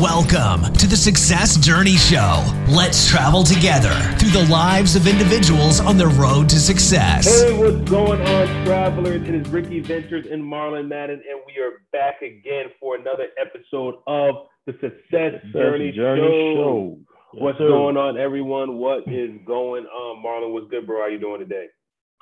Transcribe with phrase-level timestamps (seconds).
[0.00, 2.44] Welcome to the Success Journey Show.
[2.68, 7.24] Let's travel together through the lives of individuals on the road to success.
[7.24, 9.26] Hey, what's going on, travelers?
[9.26, 13.94] It is Ricky Ventures and Marlon Madden, and we are back again for another episode
[14.06, 16.54] of the Success, Journey, Journey Show.
[16.56, 16.98] Show.
[17.32, 17.68] Yes, what's sir.
[17.68, 18.76] going on, everyone?
[18.76, 20.52] What is going on, Marlon?
[20.52, 20.98] What's good, bro?
[20.98, 21.68] How are you doing today?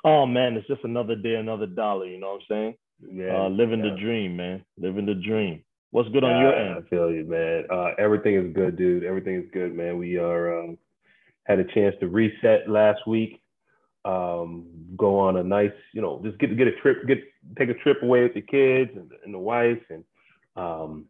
[0.05, 2.05] Oh man, it's just another day, another dollar.
[2.05, 2.75] You know what I'm saying?
[3.11, 3.91] Yeah, uh, living yeah.
[3.91, 4.63] the dream, man.
[4.77, 5.65] Living the dream.
[5.95, 6.75] What's good on your end?
[6.75, 7.63] I feel you, man.
[7.71, 9.05] Uh, everything is good, dude.
[9.05, 9.97] Everything is good, man.
[9.97, 10.77] We are um,
[11.45, 13.41] had a chance to reset last week.
[14.03, 14.65] Um,
[14.97, 17.19] go on a nice, you know, just get get a trip, get
[17.57, 20.03] take a trip away with the kids and, and the wife, and
[20.57, 21.05] um,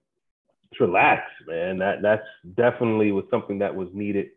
[0.70, 1.80] just relax, man.
[1.80, 4.28] That that's definitely was something that was needed.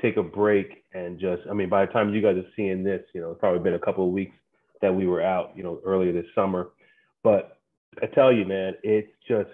[0.00, 3.02] Take a break and just, I mean, by the time you guys are seeing this,
[3.14, 4.34] you know, it's probably been a couple of weeks
[4.80, 6.70] that we were out, you know, earlier this summer.
[7.22, 7.58] But
[8.02, 9.48] I tell you, man, it's just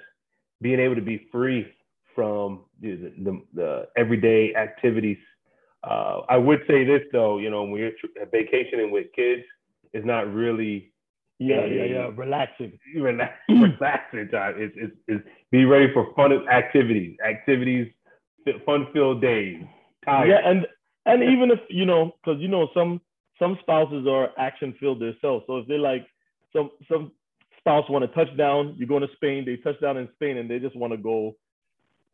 [0.60, 1.66] being able to be free
[2.14, 5.18] from the, the, the everyday activities.
[5.84, 9.42] Uh, I would say this though, you know, when you're tr- vacationing with kids,
[9.92, 10.92] it's not really
[11.38, 12.10] Yeah, yeah, yeah.
[12.16, 12.78] Relaxing.
[12.96, 14.54] relax, relaxing time.
[14.58, 17.92] It's, it's, it's be ready for fun activities, activities,
[18.66, 19.62] fun-filled days.
[20.04, 20.28] Tired.
[20.28, 20.66] Yeah, and
[21.06, 23.00] and even if you know, because you know some
[23.38, 25.44] some spouses are action filled themselves.
[25.46, 26.06] So if they like
[26.52, 27.12] some some
[27.68, 30.50] spouse want to touch down, you go to Spain, they touch down in Spain, and
[30.50, 31.36] they just want to go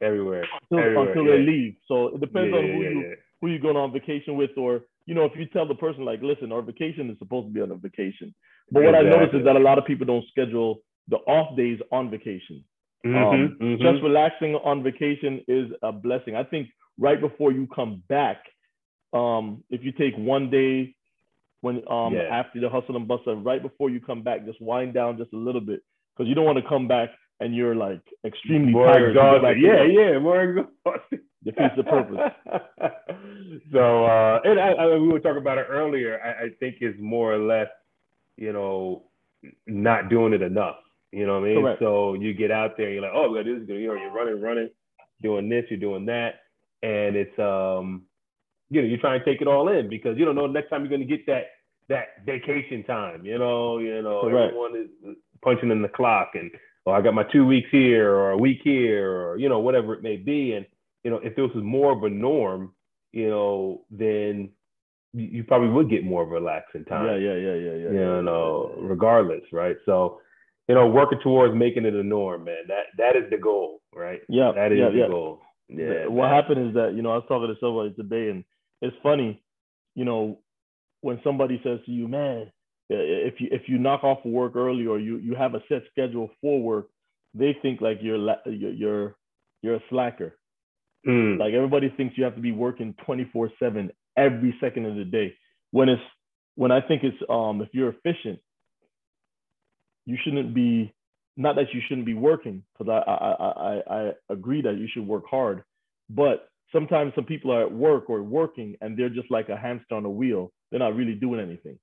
[0.01, 0.45] everywhere.
[0.71, 1.37] until, Everywhere, until yeah.
[1.37, 1.77] they leave.
[1.89, 4.83] So it depends Yeah, on who yeah, you who you going on vacation with, or
[5.07, 7.61] you know, if you tell the person like, listen, our vacation is supposed to be
[7.61, 8.35] on a vacation.
[8.71, 11.79] But what I noticed is that a lot of people don't schedule the off days
[11.93, 12.65] on vacation.
[13.05, 13.81] Mhm, Um, mhm.
[13.83, 16.35] Just relaxing on vacation is a blessing.
[16.37, 18.39] I think right before you come back,
[19.13, 20.95] um, if you take one day
[21.65, 22.29] when um, Yeah.
[22.31, 25.37] after the hustle and bustle, right before you come back, just wind down just a
[25.37, 25.81] little bit
[26.13, 27.09] because you don't want to come back
[27.41, 29.11] and you're like extremely more tired.
[29.11, 29.61] exhausted.
[29.61, 29.91] Yeah, work.
[29.93, 31.21] yeah, more exhausted.
[31.45, 32.19] Defeats the purpose.
[33.73, 36.21] so, uh, and I, I, we were talking about it earlier.
[36.23, 37.69] I, I think it's more or less,
[38.37, 39.05] you know,
[39.67, 40.77] not doing it enough.
[41.13, 41.63] You know what I mean?
[41.63, 41.81] Correct.
[41.81, 43.69] So you get out there, and you're like, oh, we got this.
[43.69, 44.71] You know, you're running, running,
[45.23, 46.41] doing this, you're doing that,
[46.83, 48.05] and it's um,
[48.71, 50.81] you know, you're trying to take it all in because you don't know next time
[50.81, 51.45] you're going to get that
[51.89, 53.25] that vacation time.
[53.25, 54.49] You know, you know, Correct.
[54.49, 56.51] everyone is punching in the clock and
[56.87, 59.95] oh, I got my two weeks here or a week here or you know whatever
[59.95, 60.53] it may be.
[60.53, 60.67] And
[61.03, 62.73] you know, if this was more of a norm,
[63.13, 64.51] you know, then
[65.13, 67.07] you, probably would get more relaxing time.
[67.07, 68.17] Yeah, yeah, yeah, yeah, yeah.
[68.17, 69.77] You know, regardless, right?
[69.87, 70.21] So,
[70.69, 72.65] you know, working towards making it a norm, man.
[72.69, 74.21] That that is the goal, right?
[74.29, 75.07] Yeah, That is yeah, the yeah.
[75.09, 75.41] goal.
[75.69, 76.07] Yeah.
[76.07, 78.45] What happened is that you know I was talking to somebody today, and
[78.85, 79.43] it's funny,
[79.95, 80.39] you know,
[81.01, 82.51] when somebody says to you, "Man,
[82.89, 86.31] if you if you knock off work early or you you have a set schedule
[86.41, 86.89] for work,"
[87.33, 89.17] they think like you're you're
[89.63, 90.37] you're, a slacker.
[91.07, 91.39] Mm.
[91.39, 95.35] Like everybody thinks you have to be working 24 seven every second of the day.
[95.71, 96.03] When it's
[96.55, 98.39] when I think it's um if you're efficient,
[100.07, 100.95] you shouldn't be
[101.37, 104.89] not that you shouldn't be working because I, I I I I agree that you
[104.93, 105.65] should work hard,
[106.09, 109.95] but sometimes some people are at work or working and they're just like a hamster
[109.95, 110.53] on a wheel.
[110.71, 111.79] They're not really doing anything.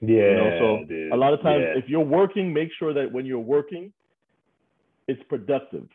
[0.00, 0.08] yeah.
[0.30, 1.12] You know, so dude.
[1.12, 1.78] a lot of times Yeah.
[1.82, 3.92] if you're working, make sure that when you're working,
[5.08, 5.88] it's productive.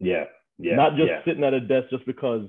[0.00, 0.24] yeah.
[0.60, 0.74] Yeah.
[0.74, 1.24] not just yeah.
[1.24, 2.48] sitting at a desk just because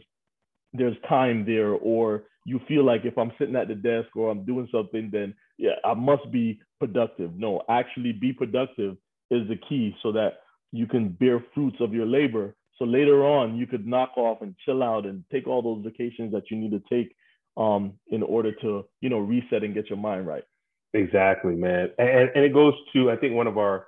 [0.73, 4.43] there's time there or you feel like if I'm sitting at the desk or I'm
[4.45, 7.35] doing something, then yeah, I must be productive.
[7.37, 8.97] No, actually be productive
[9.29, 10.39] is the key so that
[10.71, 12.55] you can bear fruits of your labor.
[12.79, 16.31] So later on, you could knock off and chill out and take all those vacations
[16.31, 17.15] that you need to take
[17.57, 20.43] um, in order to, you know, reset and get your mind right.
[20.93, 21.89] Exactly, man.
[21.99, 23.87] And, and it goes to, I think one of our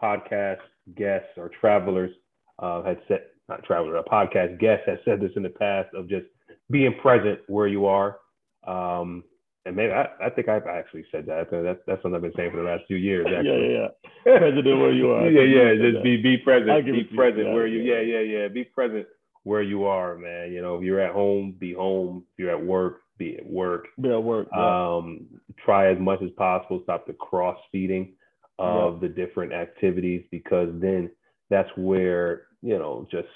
[0.00, 0.60] podcast
[0.96, 2.12] guests or travelers
[2.60, 6.08] uh, had said, not traveler, a podcast guest has said this in the past of
[6.08, 6.26] just
[6.70, 8.18] being present where you are.
[8.66, 9.24] Um,
[9.68, 11.50] and maybe I, I think I've actually said that.
[11.50, 13.26] That's, that's something I've been saying for the last few years.
[13.30, 13.74] Yeah, Actually.
[13.74, 13.88] yeah,
[14.26, 14.38] yeah.
[14.38, 15.30] President where you are.
[15.30, 15.90] yeah, yeah.
[15.92, 16.86] Just be be present.
[16.86, 17.16] Be to you.
[17.16, 17.80] present where you.
[17.80, 18.00] yeah.
[18.00, 18.48] Yeah, yeah, yeah.
[18.48, 19.06] Be present
[19.44, 20.52] where you are, man.
[20.52, 22.24] You know, if you're at home, be home.
[22.32, 23.88] If you're at work, be at work.
[23.98, 24.08] that.
[24.08, 24.48] Yeah, work.
[24.52, 24.96] Yeah.
[24.96, 25.26] um,
[25.64, 28.14] try as much as possible stop the cross feeding
[28.58, 31.10] of the different activities because then
[31.48, 33.28] that's where you know just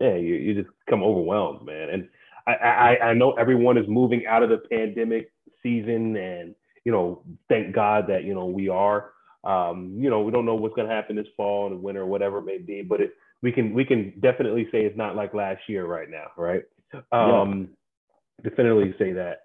[0.00, 2.08] yeah you, you just come overwhelmed man and
[2.46, 5.32] I, I i know everyone is moving out of the pandemic
[5.66, 6.54] season and
[6.84, 9.12] you know thank god that you know we are
[9.44, 12.38] um, you know we don't know what's going to happen this fall and winter whatever
[12.38, 15.60] it may be but it we can we can definitely say it's not like last
[15.68, 16.62] year right now right
[17.12, 17.68] um
[18.42, 19.40] definitely say that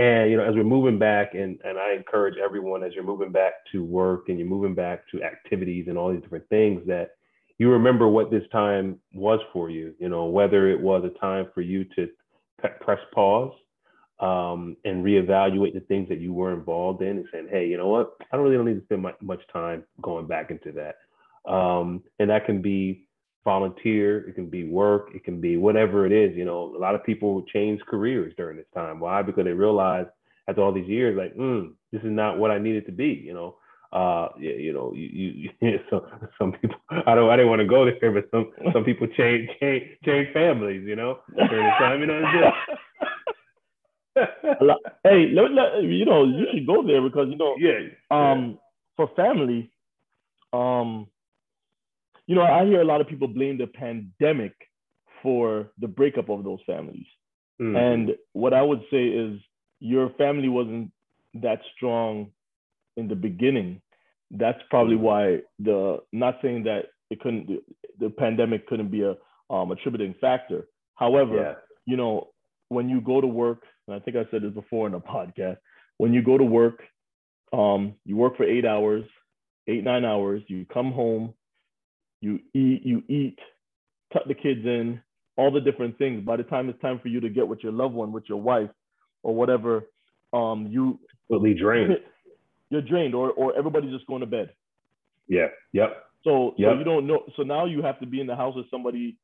[0.00, 3.32] and you know, as we're moving back, and and I encourage everyone as you're moving
[3.32, 7.10] back to work and you're moving back to activities and all these different things that
[7.58, 9.94] you remember what this time was for you.
[9.98, 12.08] You know, whether it was a time for you to
[12.80, 13.52] press pause
[14.20, 17.88] um, and reevaluate the things that you were involved in and saying, hey, you know
[17.88, 18.12] what?
[18.30, 21.50] I don't really don't need to spend much, much time going back into that.
[21.50, 23.06] Um, and that can be
[23.44, 26.36] volunteer, it can be work, it can be whatever it is.
[26.36, 29.00] You know, a lot of people change careers during this time.
[29.00, 29.22] Why?
[29.22, 30.06] Because they realize
[30.46, 33.22] after all these years, like, mm, this is not what I needed to be.
[33.24, 33.56] You know,
[33.92, 36.06] uh, you, you know, you, you so
[36.38, 36.76] some people.
[36.90, 37.30] I don't.
[37.30, 40.86] I didn't want to go there, but some some people change change change families.
[40.86, 42.00] You know, during this time.
[42.00, 42.20] You know,
[44.16, 48.58] hey, let, let, you know, you should go there because you know, yeah, um,
[48.96, 49.70] for family,
[50.52, 51.06] um,
[52.26, 54.54] you know, I hear a lot of people blame the pandemic
[55.22, 57.06] for the breakup of those families.
[57.60, 57.76] Mm-hmm.
[57.76, 59.38] And what I would say is
[59.80, 60.92] your family wasn't
[61.34, 62.30] that strong
[62.96, 63.80] in the beginning.
[64.30, 65.04] That's probably mm-hmm.
[65.04, 67.62] why the not saying that it couldn't the,
[67.98, 69.16] the pandemic couldn't be a
[69.52, 70.66] um, attributing factor.
[70.94, 71.54] However, yeah.
[71.84, 72.28] you know,
[72.68, 75.58] when you go to work, and I think I said this before in a podcast,
[75.98, 76.82] when you go to work,
[77.52, 79.04] um, you work for eight hours,
[79.66, 81.34] eight, nine hours, you come home,
[82.20, 83.38] you eat, you eat,
[84.12, 85.00] tuck the kids in,
[85.36, 86.24] all the different things.
[86.24, 88.40] By the time it's time for you to get with your loved one, with your
[88.40, 88.70] wife,
[89.22, 89.84] or whatever,
[90.32, 90.98] um, you
[91.28, 91.96] completely drained.
[92.70, 94.50] You're drained, or or everybody's just going to bed.
[95.26, 95.48] Yeah.
[95.72, 96.04] Yep.
[96.22, 96.70] So, yep.
[96.70, 97.24] so you don't know.
[97.36, 99.16] So now you have to be in the house with somebody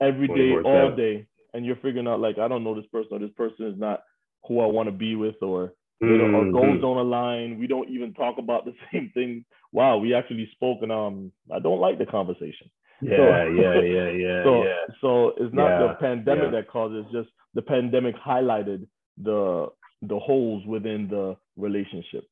[0.00, 3.18] every day, all day, and you're figuring out like I don't know this person, or
[3.20, 4.02] this person is not
[4.46, 5.72] who I want to be with, or
[6.02, 6.34] mm-hmm.
[6.34, 7.58] our goals don't align.
[7.58, 9.44] We don't even talk about the same thing.
[9.72, 12.70] Wow, we actually spoke, and um, I don't like the conversation.
[13.00, 14.44] Yeah, so, yeah, yeah, yeah.
[14.44, 14.94] So, yeah.
[15.00, 16.60] so it's not yeah, the pandemic yeah.
[16.60, 16.98] that caused it.
[16.98, 18.86] It's just the pandemic highlighted
[19.22, 19.68] the
[20.02, 22.24] the holes within the relationship.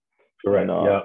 [0.45, 0.69] Correct.
[0.69, 1.01] And, uh, yeah.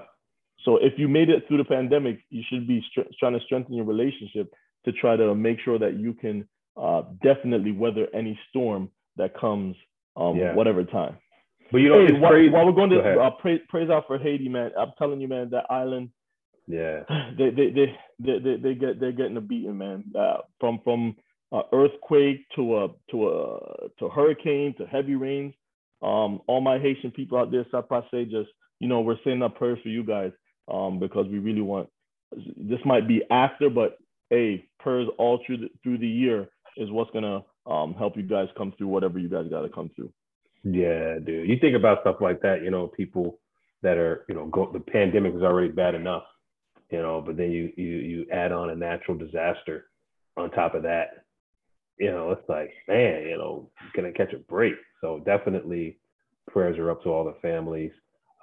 [0.63, 3.75] So if you made it through the pandemic, you should be st- trying to strengthen
[3.75, 4.51] your relationship
[4.85, 6.47] to try to make sure that you can
[6.79, 9.75] uh, definitely weather any storm that comes,
[10.15, 10.53] um, yeah.
[10.53, 11.17] whatever time.
[11.71, 14.17] But you know, hey, while, while, we're going to Go uh, praise, praise out for
[14.17, 16.09] Haiti, man, I'm telling you, man, that island.
[16.67, 17.03] Yeah.
[17.37, 20.03] They they they they they, they get they're getting a beating, man.
[20.17, 21.15] Uh, from from
[21.51, 25.53] uh, earthquake to a to a to hurricane to heavy rains.
[26.01, 27.65] Um, all my Haitian people out there,
[28.11, 28.49] say just
[28.79, 30.31] you know, we're sending up prayers for you guys
[30.71, 31.89] um, because we really want.
[32.35, 33.97] This might be after, but
[34.29, 36.47] hey, prayers all through the, through the year
[36.77, 39.89] is what's gonna um, help you guys come through whatever you guys got to come
[39.95, 40.11] through.
[40.63, 41.49] Yeah, dude.
[41.49, 43.39] You think about stuff like that, you know, people
[43.83, 46.23] that are, you know, go, the pandemic is already bad enough,
[46.89, 49.89] you know, but then you you you add on a natural disaster
[50.35, 51.23] on top of that.
[51.99, 54.73] You know, it's like, man, you know, gonna catch a break.
[55.01, 55.97] So definitely
[56.49, 57.91] prayers are up to all the families.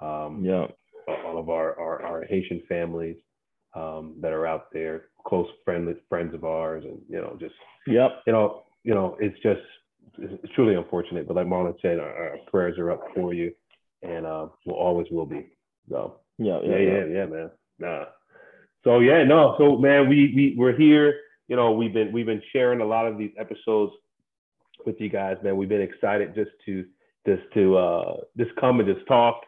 [0.01, 0.67] Um, yeah.
[1.07, 3.17] All of our, our, our Haitian families
[3.75, 7.55] um, that are out there, close friends friends of ours, and you know, just
[7.87, 8.21] yep.
[8.25, 9.61] You know, you know, it's just
[10.17, 11.27] it's truly unfortunate.
[11.27, 13.53] But like Marlon said, our, our prayers are up for you,
[14.01, 15.47] and uh, will always will be.
[15.89, 17.51] So yeah, yeah, yeah, yeah, yeah, man.
[17.79, 18.05] Nah.
[18.83, 19.55] So yeah, no.
[19.57, 21.19] So man, we we we're here.
[21.47, 23.93] You know, we've been we've been sharing a lot of these episodes
[24.85, 25.57] with you guys, man.
[25.57, 26.85] We've been excited just to
[27.27, 29.41] just to uh just come and just talk,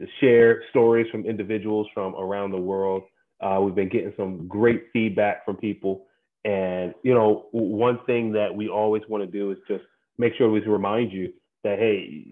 [0.00, 3.02] to share stories from individuals from around the world.
[3.42, 6.06] Uh, we've been getting some great feedback from people.
[6.44, 9.84] And you know, one thing that we always want to do is just
[10.18, 11.32] make sure we remind you
[11.64, 12.26] that hey,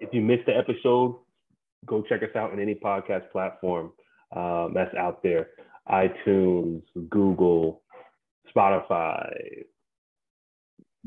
[0.00, 1.16] if you missed the episode,
[1.86, 3.92] go check us out on any podcast platform
[4.34, 5.48] um, that's out there,
[5.88, 7.82] iTunes, Google,
[8.54, 9.64] Spotify,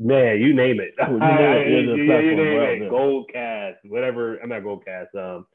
[0.00, 0.94] man, you name it.
[0.98, 2.90] you name, yeah, you name it.
[2.90, 4.38] Goldcast, whatever.
[4.38, 5.14] I'm not Goldcast.
[5.14, 5.46] Um,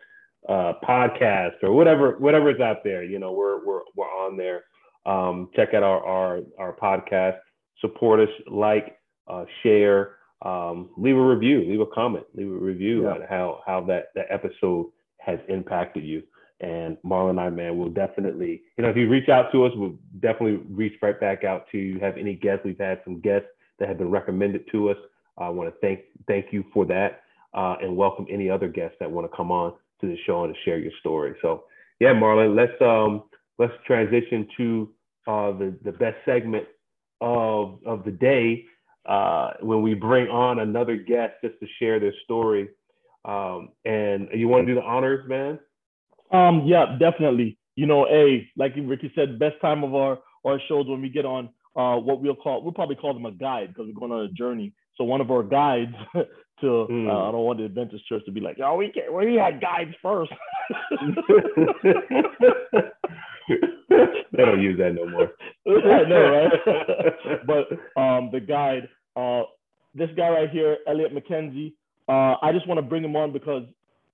[0.48, 3.04] uh, podcast or whatever, whatever's out there.
[3.04, 4.64] You know, we're we're we're on there.
[5.06, 7.38] Um, check out our our our podcast.
[7.82, 8.98] Support us, like,
[9.28, 13.10] uh, share um, leave a review, leave a comment, leave a review yeah.
[13.10, 14.88] on how how that that episode
[15.20, 16.22] has impacted you.
[16.62, 19.74] And Marlon and I, man, will definitely, you know, if you reach out to us,
[19.76, 22.00] we'll definitely reach right back out to you.
[22.00, 22.64] Have any guests?
[22.64, 23.48] We've had some guests
[23.80, 24.98] that have been recommended to us.
[25.38, 27.22] I want to thank thank you for that,
[27.54, 30.54] uh, and welcome any other guests that want to come on to the show and
[30.54, 31.36] to share your story.
[31.42, 31.64] So,
[32.00, 33.24] yeah, Marlon, let's um
[33.58, 34.90] let's transition to
[35.28, 36.66] uh, the the best segment
[37.22, 38.66] of of the day
[39.08, 42.70] uh, when we bring on another guest just to share their story.
[43.24, 45.60] Um, and you want to do the honors, man?
[46.32, 47.58] Um, yeah, definitely.
[47.76, 51.26] You know, a like Ricky said, best time of our our shows when we get
[51.26, 54.26] on uh, what we'll call we'll probably call them a guide because we're going on
[54.26, 54.74] a journey.
[54.96, 55.94] So one of our guides
[56.62, 57.08] to mm.
[57.10, 59.62] uh, I don't want the Adventist Church to be like, oh, we can't, we had
[59.62, 60.32] guides first.
[63.48, 65.32] they don't use that no more.
[65.68, 66.52] I know, right?
[67.48, 69.44] but um, the guide, uh,
[69.94, 71.74] this guy right here, Elliott McKenzie,
[72.08, 73.64] uh, I just want to bring him on because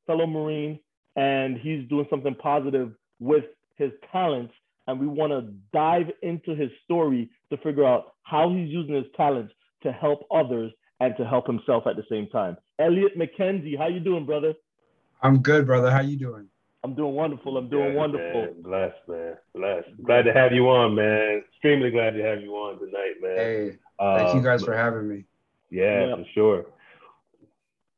[0.07, 0.79] fellow Marine,
[1.15, 3.45] and he's doing something positive with
[3.77, 4.53] his talents,
[4.88, 9.05] and we want to dive into his story to figure out how he's using his
[9.15, 10.71] talents to help others
[11.01, 12.55] and to help himself at the same time.
[12.79, 14.53] Elliott McKenzie, how you doing, brother?
[15.24, 15.91] I'm good, brother.
[15.91, 16.48] How you doing?
[16.84, 17.58] I'm doing wonderful.
[17.58, 18.41] I'm doing wonderful.
[18.41, 18.62] Man.
[18.62, 19.36] Blessed, man.
[19.53, 19.89] Blessed.
[20.03, 21.43] Glad to have you on, man.
[21.50, 23.36] Extremely glad to have you on tonight, man.
[23.36, 25.25] Hey, thank you uh, guys for having me.
[25.70, 26.65] Yeah, yeah, for sure.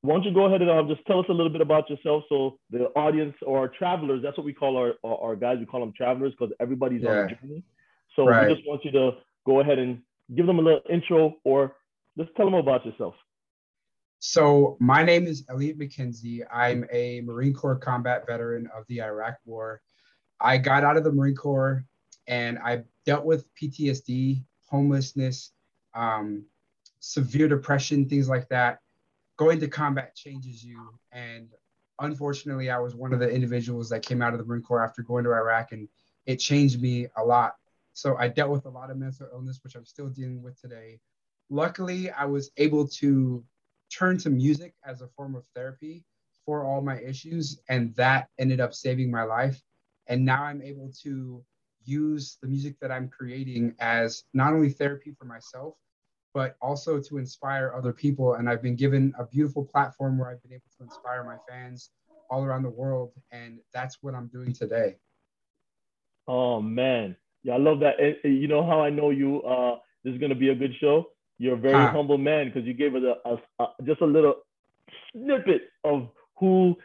[0.02, 2.24] Why don't you go ahead and um, just tell us a little bit about yourself
[2.28, 5.66] so the audience or our travelers, that's what we call our, our, our guys, we
[5.66, 7.10] call them travelers because everybody's yeah.
[7.10, 7.64] on a journey.
[8.18, 8.50] So right.
[8.50, 9.12] we just want you to
[9.46, 10.02] go ahead and
[10.36, 11.76] give them a little intro or
[12.18, 13.16] just tell them about yourself.
[14.20, 16.44] So my name is Elliott McKenzie.
[16.52, 19.82] I'm a Marine Corps combat veteran of the Iraq War.
[20.40, 21.84] I got out of the Marine Corps
[22.28, 25.52] and I dealt with PTSD, homelessness,
[25.94, 26.46] um,
[27.00, 28.80] severe depression, things like that.
[29.38, 30.80] Going to combat changes you.
[31.12, 31.50] And
[32.00, 35.02] unfortunately, I was one of the individuals that came out of the Marine Corps after
[35.02, 35.90] going to Iraq, and
[36.26, 37.56] it changed me a lot.
[37.94, 41.00] So I dealt with a lot of mental illness, which I'm still dealing with today.
[41.54, 43.44] Luckily, I was able to
[43.96, 46.04] turn to music as a form of therapy
[46.48, 49.62] for all my issues, and that ended up saving my life.
[50.08, 51.46] And now I'm able to
[51.86, 55.76] use the music that I'm creating as not only therapy for myself,
[56.34, 58.34] but also to inspire other people.
[58.34, 61.92] And I've been given a beautiful platform where I've been able to inspire my fans
[62.32, 63.12] all around the world.
[63.32, 64.96] And that's what I'm doing today.
[66.28, 67.16] Oh, man.
[67.44, 68.00] Yeah, I love that.
[68.24, 71.06] You know how I know you, uh, this is going to be a good show?
[71.38, 71.92] You're a very huh.
[71.92, 74.36] humble man because you gave us a, a, a, just a little
[75.12, 76.10] snippet of
[76.40, 76.76] who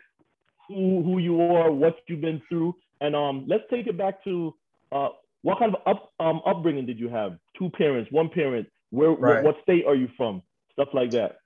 [0.69, 4.55] who who you are, what you've been through, and um, let's take it back to
[4.93, 5.09] uh,
[5.43, 7.39] what kind of up, um, upbringing did you have?
[7.59, 8.69] Two parents, one parent.
[8.91, 9.45] Where right.
[9.45, 10.43] what, what state are you from?
[10.73, 11.39] Stuff like that.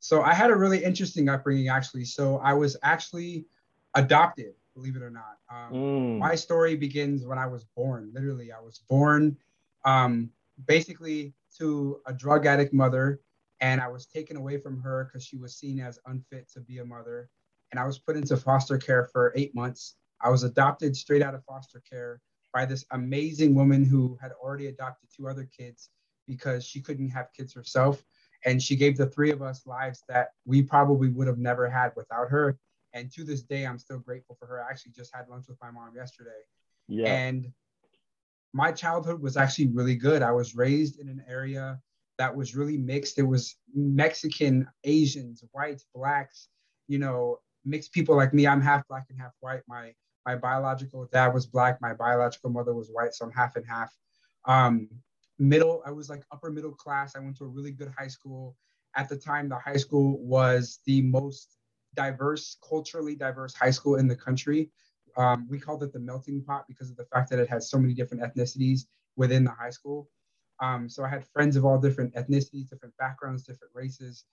[0.00, 2.04] So I had a really interesting upbringing actually.
[2.04, 3.44] So I was actually
[3.94, 5.38] adopted, believe it or not.
[5.50, 6.18] Um, mm.
[6.18, 8.10] My story begins when I was born.
[8.14, 9.36] Literally, I was born.
[9.84, 10.30] Um,
[10.66, 13.20] basically, to a drug addict mother,
[13.60, 16.78] and I was taken away from her because she was seen as unfit to be
[16.78, 17.28] a mother.
[17.70, 19.96] And I was put into foster care for eight months.
[20.20, 22.20] I was adopted straight out of foster care
[22.52, 25.90] by this amazing woman who had already adopted two other kids
[26.26, 28.04] because she couldn't have kids herself.
[28.44, 31.92] And she gave the three of us lives that we probably would have never had
[31.96, 32.58] without her.
[32.92, 34.64] And to this day, I'm still grateful for her.
[34.64, 36.30] I actually just had lunch with my mom yesterday.
[36.86, 37.08] Yeah.
[37.08, 37.52] And
[38.52, 40.22] my childhood was actually really good.
[40.22, 41.78] I was raised in an area
[42.18, 43.18] that was really mixed.
[43.18, 46.48] It was Mexican, Asians, whites, blacks,
[46.88, 48.46] you know, mixed people like me.
[48.46, 49.60] I'm half black and half white.
[49.68, 49.92] My
[50.26, 51.80] my biological dad was black.
[51.80, 53.94] My biological mother was white, so I'm half and half.
[54.44, 54.88] Um,
[55.38, 57.16] middle, I was like upper middle class.
[57.16, 58.56] I went to a really good high school.
[58.96, 61.56] At the time, the high school was the most
[61.94, 64.70] diverse, culturally diverse high school in the country.
[65.18, 67.78] Um, we called it the melting pot because of the fact that it had so
[67.78, 70.08] many different ethnicities within the high school.
[70.60, 74.24] Um, so I had friends of all different ethnicities, different backgrounds, different races.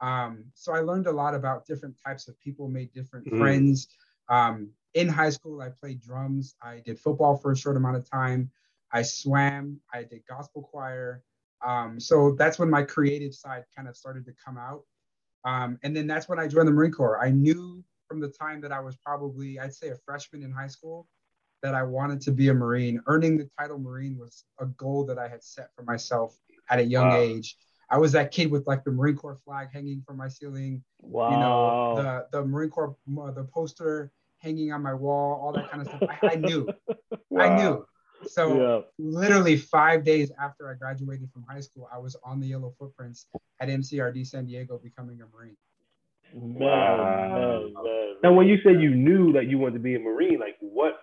[0.00, 3.38] Um, so I learned a lot about different types of people, made different mm.
[3.38, 3.88] friends.
[4.28, 6.54] Um, in high school, I played drums.
[6.62, 8.50] I did football for a short amount of time.
[8.92, 9.80] I swam.
[9.92, 11.22] I did gospel choir.
[11.66, 14.82] Um, so that's when my creative side kind of started to come out.
[15.44, 17.22] Um, and then that's when I joined the Marine Corps.
[17.22, 17.82] I knew
[18.14, 21.08] from the time that I was probably, I'd say, a freshman in high school
[21.64, 23.02] that I wanted to be a Marine.
[23.08, 26.38] Earning the title Marine was a goal that I had set for myself
[26.70, 27.16] at a young wow.
[27.16, 27.56] age.
[27.90, 30.84] I was that kid with like the Marine Corps flag hanging from my ceiling.
[31.00, 31.30] Wow.
[31.30, 35.82] You know, the, the Marine Corps, the poster hanging on my wall, all that kind
[35.82, 36.02] of stuff.
[36.22, 36.68] I, I knew.
[37.30, 37.42] wow.
[37.44, 37.84] I knew.
[38.28, 38.80] So yeah.
[38.96, 43.26] literally five days after I graduated from high school, I was on the yellow footprints
[43.58, 45.56] at MCRD San Diego becoming a Marine.
[46.36, 47.70] Wow.
[48.22, 50.94] Now, when you said you knew that you wanted to be a Marine, like what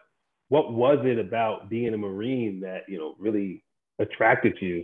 [0.50, 3.63] what was it about being a Marine that you know really
[4.00, 4.83] attracted you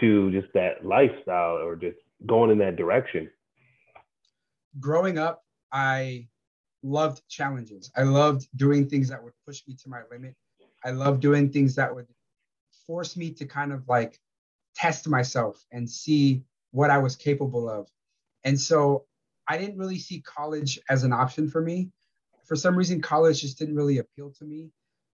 [0.00, 1.96] to just that lifestyle or just
[2.26, 3.30] going in that direction?
[4.78, 6.28] Growing up, I
[6.82, 7.90] loved challenges.
[7.96, 10.34] I loved doing things that would push me to my limit.
[10.84, 12.06] I loved doing things that would
[12.86, 14.20] force me to kind of like
[14.74, 17.88] test myself and see what I was capable of.
[18.44, 19.06] And so
[19.50, 21.90] I didn't really see college as an option for me.
[22.44, 24.70] For some reason, college just didn't really appeal to me.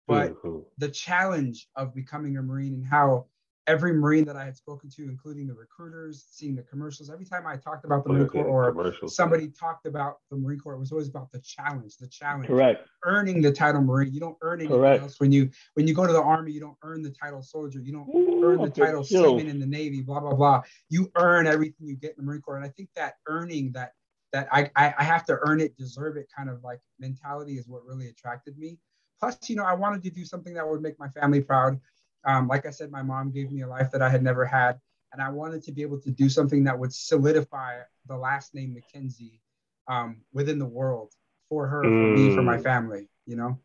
[0.09, 0.61] But mm-hmm.
[0.79, 3.27] the challenge of becoming a Marine and how
[3.67, 7.47] every Marine that I had spoken to, including the recruiters, seeing the commercials, every time
[7.47, 10.93] I talked about the Marine Corps or somebody talked about the Marine Corps, it was
[10.93, 12.47] always about the challenge, the challenge.
[12.47, 12.89] Correct.
[13.05, 14.15] Earning the title Marine.
[14.15, 15.03] You don't earn anything Correct.
[15.03, 15.21] else.
[15.21, 17.81] When you when you go to the Army, you don't earn the title soldier.
[17.81, 20.63] You don't Ooh, earn the title seaman in the Navy, blah, blah, blah.
[20.89, 22.57] You earn everything you get in the Marine Corps.
[22.57, 23.93] And I think that earning that
[24.33, 27.69] that I, I, I have to earn it, deserve it kind of like mentality is
[27.69, 28.79] what really attracted me.
[29.21, 31.79] Plus, you know, I wanted to do something that would make my family proud.
[32.25, 34.79] Um, like I said, my mom gave me a life that I had never had,
[35.13, 38.77] and I wanted to be able to do something that would solidify the last name
[38.77, 39.41] McKenzie
[39.89, 41.13] um, within the world
[41.49, 41.85] for her, mm.
[41.85, 42.63] for me, for my mm.
[42.63, 43.09] family.
[43.27, 43.59] You know.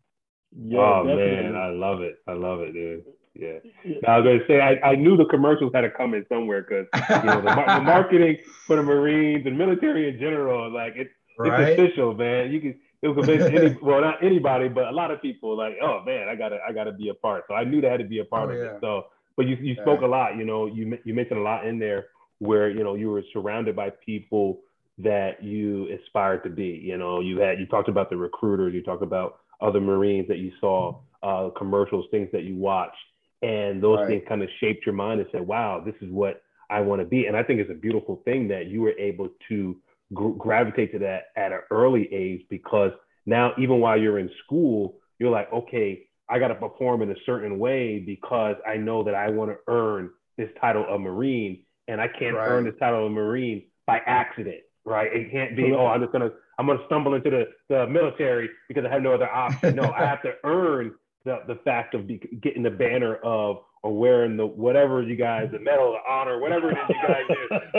[0.55, 1.51] Yeah, oh definitely.
[1.51, 2.15] man, I love it.
[2.27, 3.03] I love it, dude.
[3.39, 3.59] Yeah.
[4.01, 6.61] Now, I was gonna say I, I knew the commercials had to come in somewhere
[6.63, 11.11] because you know the, the, marketing for the Marines and military in general, like it's
[11.37, 11.69] right?
[11.69, 12.51] it's official, man.
[12.51, 15.75] You can it was convince any well not anybody but a lot of people like
[15.81, 18.05] oh man I gotta I gotta be a part so I knew that had to
[18.05, 18.71] be a part oh, of yeah.
[18.71, 20.07] it so but you you spoke yeah.
[20.07, 22.07] a lot you know you you mentioned a lot in there
[22.39, 24.61] where you know you were surrounded by people
[24.97, 28.81] that you aspired to be you know you had you talked about the recruiters you
[28.81, 32.95] talked about other Marines that you saw uh, commercials things that you watched
[33.41, 34.07] and those right.
[34.07, 37.05] things kind of shaped your mind and said wow this is what I want to
[37.05, 39.77] be and I think it's a beautiful thing that you were able to
[40.13, 42.91] gravitate to that at an early age because
[43.25, 47.15] now even while you're in school you're like okay i got to perform in a
[47.25, 51.99] certain way because i know that i want to earn this title of marine and
[51.99, 52.47] i can't right.
[52.47, 56.31] earn this title of marine by accident right it can't be oh i'm just gonna
[56.57, 60.05] i'm gonna stumble into the, the military because i have no other option no i
[60.05, 60.93] have to earn
[61.27, 65.49] the, the fact of be, getting the banner of or wearing the whatever you guys,
[65.51, 67.35] the medal of honor, whatever it is you guys do,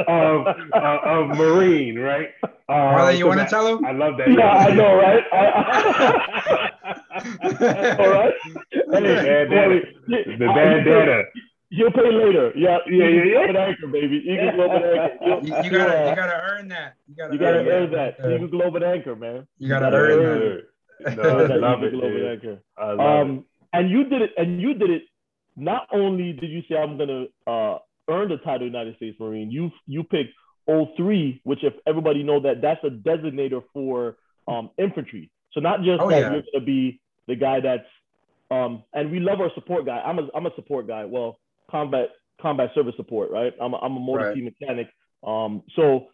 [0.07, 2.29] of, uh, of Marine, right?
[2.45, 3.85] Um, Marley, you want to tell him?
[3.85, 4.31] I love that.
[4.31, 5.25] Yeah, I know, right?
[7.99, 8.35] All right.
[8.71, 9.81] Hey, bandana.
[10.07, 11.23] The bandana.
[11.71, 12.53] You'll pay later.
[12.55, 13.47] Yeah, yeah, yeah, yeah.
[13.53, 14.23] Globe anchor, baby.
[14.27, 15.25] Eagle Globe and Anchor.
[15.25, 16.95] You, you, you gotta, you gotta earn that.
[17.09, 18.17] You gotta, you gotta earn, earn that.
[18.19, 18.35] that.
[18.35, 19.47] Eagle Globe and Anchor, man.
[19.59, 20.63] You gotta, you gotta earn, earn that.
[21.01, 21.23] No,
[21.61, 22.59] love it, Globe and Anchor.
[22.77, 23.45] I love um, it.
[23.73, 25.03] And you did it, and you did it
[25.59, 27.79] not only did you say I'm gonna uh,
[28.09, 30.33] earn the title United States Marine, you you picked
[30.67, 35.31] 03, which if everybody know that that's a designator for um, infantry.
[35.53, 36.33] So not just oh, that yeah.
[36.33, 37.87] you're gonna be the guy that's
[38.51, 39.99] um, and we love our support guy.
[39.99, 41.05] I'm a I'm a support guy.
[41.05, 41.39] Well,
[41.71, 43.53] combat combat service support, right?
[43.61, 44.35] I'm a, I'm a motor right.
[44.35, 44.89] team mechanic.
[45.27, 46.07] Um, so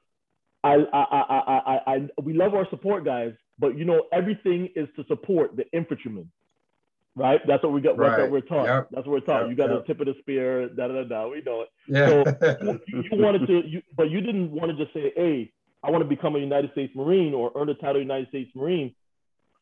[0.64, 4.88] I, I I I I we love our support guys, but you know everything is
[4.96, 6.30] to support the infantrymen
[7.16, 7.40] right?
[7.46, 7.96] That's what we got.
[7.96, 8.10] Right.
[8.10, 8.66] That's what we're taught.
[8.66, 8.88] Yep.
[8.90, 9.40] That's what we're taught.
[9.42, 9.50] Yep.
[9.50, 9.80] You got yep.
[9.80, 10.68] the tip of the spear.
[10.68, 11.28] Da da da.
[11.28, 11.68] We know it.
[11.88, 12.08] Yeah.
[12.60, 15.90] So you, you, wanted to, you, but you didn't want to just say, "Hey, I
[15.90, 18.94] want to become a United States Marine or earn the title United States Marine."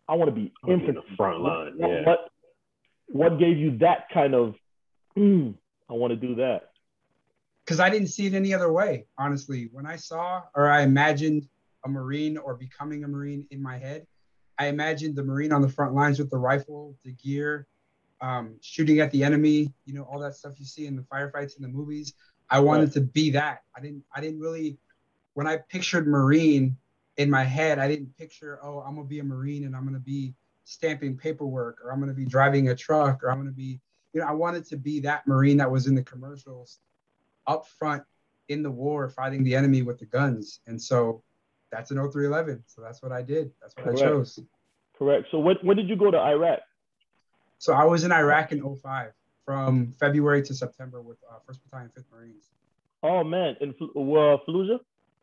[0.09, 0.95] I want to be infantry.
[0.95, 1.73] the front line.
[1.77, 2.03] What, yeah.
[2.05, 2.19] What
[3.09, 4.55] What gave you that kind of?
[5.17, 5.55] Mm,
[5.91, 6.71] I want to do that.
[7.65, 9.07] Because I didn't see it any other way.
[9.19, 11.49] Honestly, when I saw or I imagined
[11.85, 14.07] a Marine or becoming a Marine in my head,
[14.59, 17.67] I imagined the Marine on the front lines with the rifle, the gear,
[18.21, 21.57] um, shooting at the enemy, you know, all that stuff you see in the firefights
[21.57, 22.15] in the movies.
[22.51, 22.93] I wanted right.
[22.95, 23.63] to be that.
[23.77, 24.79] I didn't I didn't really
[25.35, 26.77] when I pictured Marine
[27.17, 29.99] in my head, I didn't picture, oh, I'm gonna be a Marine and I'm gonna
[29.99, 33.81] be stamping paperwork or I'm gonna be driving a truck or I'm gonna be,
[34.13, 36.79] you know, I wanted to be that Marine that was in the commercials
[37.47, 38.03] up front
[38.49, 40.61] in the war fighting the enemy with the guns.
[40.67, 41.23] And so
[41.71, 42.65] that's an 0311.
[42.67, 43.51] So that's what I did.
[43.61, 44.01] That's what Correct.
[44.01, 44.39] I chose.
[44.99, 45.29] Correct.
[45.31, 46.61] So when, when did you go to Iraq?
[47.59, 49.13] So I was in Iraq in 05
[49.45, 52.51] from February to September with uh, 1st Battalion, 5th Marines.
[53.03, 54.79] Oh man, in uh, Fallujah?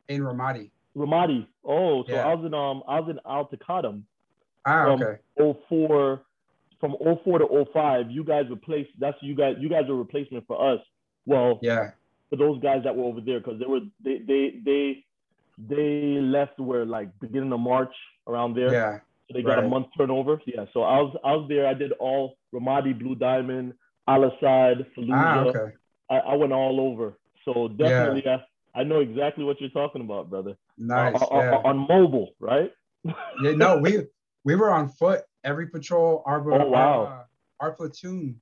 [0.09, 0.69] In Ramadi.
[0.97, 1.47] Ramadi.
[1.63, 2.27] Oh, so yeah.
[2.27, 4.03] I was in um I was in Al Taqaddum.
[4.65, 5.19] Ah, okay.
[5.37, 6.21] 04
[6.79, 10.73] from 04 to 05, you guys replaced that's you guys you guys were replacement for
[10.73, 10.79] us.
[11.25, 11.91] Well, yeah.
[12.29, 15.05] For those guys that were over there because they were they they they
[15.67, 17.93] they left where like beginning of March
[18.27, 18.71] around there.
[18.71, 18.99] Yeah.
[19.27, 19.65] So they got right.
[19.65, 20.41] a month turnover.
[20.45, 20.65] Yeah.
[20.73, 21.67] So I was I was there.
[21.67, 23.73] I did all Ramadi, Blue Diamond,
[24.07, 25.13] Al Asad, Fallujah.
[25.13, 25.73] Ah, okay.
[26.09, 27.17] I, I went all over.
[27.45, 28.37] So definitely, yeah.
[28.75, 30.55] I, I know exactly what you're talking about, brother.
[30.77, 31.15] Nice.
[31.15, 31.55] Uh, yeah.
[31.57, 32.71] on, on mobile, right?
[33.03, 33.51] yeah.
[33.51, 34.07] No, we
[34.43, 36.23] we were on foot every patrol.
[36.25, 37.03] Our oh, wow.
[37.03, 37.23] Uh,
[37.63, 38.39] our platoon.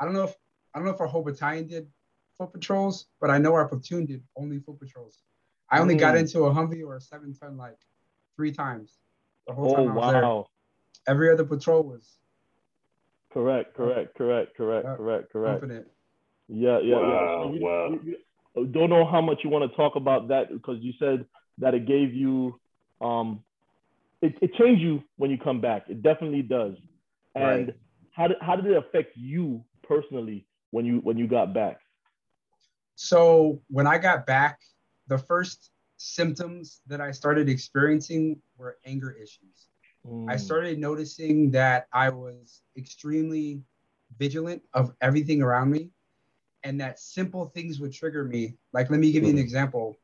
[0.00, 0.34] I don't know if
[0.74, 1.88] I don't know if our whole battalion did
[2.38, 5.22] foot patrols, but I know our platoon did only foot patrols.
[5.70, 6.00] I only mm.
[6.00, 7.78] got into a Humvee or a seven ton like
[8.36, 8.98] three times
[9.46, 10.48] the whole time oh, I was wow.
[11.06, 11.14] there.
[11.14, 12.08] Every other patrol was.
[13.32, 15.60] Correct, correct, correct, correct, yeah, correct, correct.
[15.60, 15.86] Confident.
[16.48, 17.60] Yeah, yeah, wow, yeah.
[17.60, 17.98] wow.
[18.04, 21.26] You, don't know how much you want to talk about that because you said
[21.58, 22.58] that it gave you,
[23.02, 23.42] um,
[24.22, 25.84] it, it changed you when you come back.
[25.88, 26.74] It definitely does.
[27.34, 27.76] And right.
[28.12, 31.80] how did how did it affect you personally when you when you got back?
[32.96, 34.60] So when I got back,
[35.06, 39.68] the first symptoms that I started experiencing were anger issues.
[40.04, 40.30] Mm.
[40.30, 43.62] I started noticing that I was extremely
[44.18, 45.90] vigilant of everything around me
[46.64, 48.56] and that simple things would trigger me.
[48.72, 49.96] Like, let me give you an example.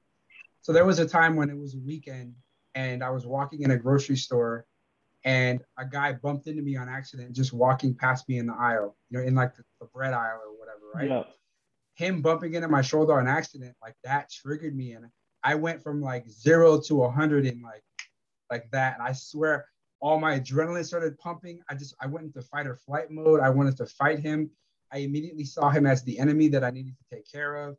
[0.61, 2.35] So there was a time when it was a weekend
[2.75, 4.67] and I was walking in a grocery store
[5.25, 8.97] and a guy bumped into me on accident just walking past me in the aisle,
[9.11, 11.09] you know, in like the, the bread aisle or whatever, right?
[11.09, 11.33] Yeah.
[11.95, 14.93] Him bumping into my shoulder on accident, like that triggered me.
[14.93, 15.07] And
[15.43, 17.83] I went from like zero to a hundred in like
[18.51, 18.95] like that.
[18.99, 19.67] And I swear
[20.01, 21.61] all my adrenaline started pumping.
[21.69, 23.41] I just I went into fight or flight mode.
[23.41, 24.51] I wanted to fight him.
[24.93, 27.77] I immediately saw him as the enemy that I needed to take care of.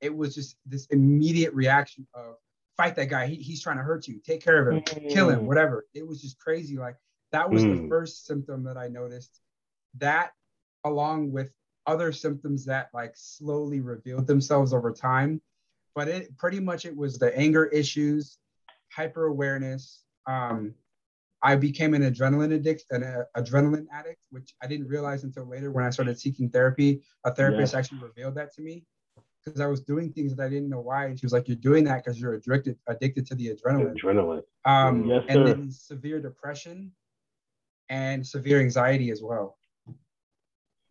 [0.00, 2.36] It was just this immediate reaction of
[2.76, 3.26] fight that guy.
[3.26, 4.20] He, he's trying to hurt you.
[4.24, 4.82] Take care of him.
[4.82, 5.10] Mm.
[5.10, 5.46] Kill him.
[5.46, 5.86] Whatever.
[5.94, 6.76] It was just crazy.
[6.76, 6.96] Like
[7.32, 7.82] that was mm.
[7.82, 9.40] the first symptom that I noticed.
[9.98, 10.32] That
[10.84, 11.50] along with
[11.86, 15.40] other symptoms that like slowly revealed themselves over time.
[15.94, 18.38] But it pretty much it was the anger issues,
[18.92, 20.02] hyper awareness.
[20.26, 20.74] Um,
[21.42, 25.70] I became an adrenaline addict, an uh, adrenaline addict, which I didn't realize until later
[25.70, 27.02] when I started seeking therapy.
[27.24, 27.78] A therapist yeah.
[27.78, 28.84] actually revealed that to me
[29.44, 31.06] because I was doing things that I didn't know why.
[31.06, 34.42] And she was like, "You're doing that because you're addicted addicted to the adrenaline." Adrenaline.
[34.64, 36.92] Um, yes, and then severe depression
[37.88, 39.55] and severe anxiety as well.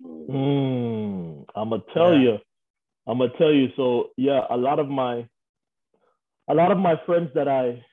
[0.04, 2.20] Mm, I'm gonna tell yeah.
[2.20, 2.38] you,
[3.08, 3.70] I'm gonna tell you.
[3.76, 5.28] So yeah, a lot of my,
[6.48, 7.84] a lot of my friends that I,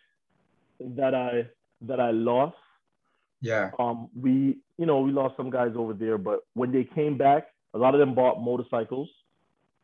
[0.80, 1.46] that I
[1.82, 2.56] that I lost.
[3.40, 3.70] Yeah.
[3.78, 7.48] Um, we you know we lost some guys over there, but when they came back,
[7.74, 9.08] a lot of them bought motorcycles.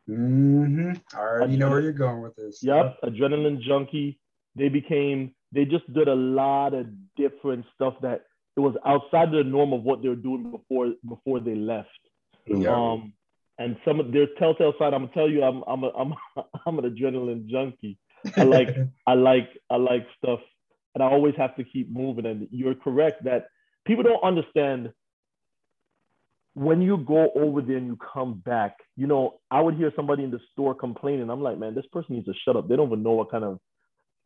[0.09, 0.91] Mm-hmm.
[1.15, 2.63] I already know where you're going with this.
[2.63, 4.19] Yep, adrenaline junkie.
[4.55, 5.33] They became.
[5.51, 9.83] They just did a lot of different stuff that it was outside the norm of
[9.83, 11.89] what they were doing before before they left.
[12.49, 12.75] Yeah.
[12.75, 13.13] Um,
[13.57, 14.93] and some of their telltale sign.
[14.93, 16.13] I'm gonna tell you, I'm I'm a, I'm
[16.65, 17.97] I'm an adrenaline junkie.
[18.35, 18.69] I like
[19.07, 20.39] I like I like stuff,
[20.95, 22.25] and I always have to keep moving.
[22.25, 23.47] And you're correct that
[23.85, 24.91] people don't understand
[26.53, 30.23] when you go over there and you come back, you know, I would hear somebody
[30.23, 31.29] in the store complaining.
[31.29, 32.67] I'm like, man, this person needs to shut up.
[32.67, 33.59] They don't even know what kind of,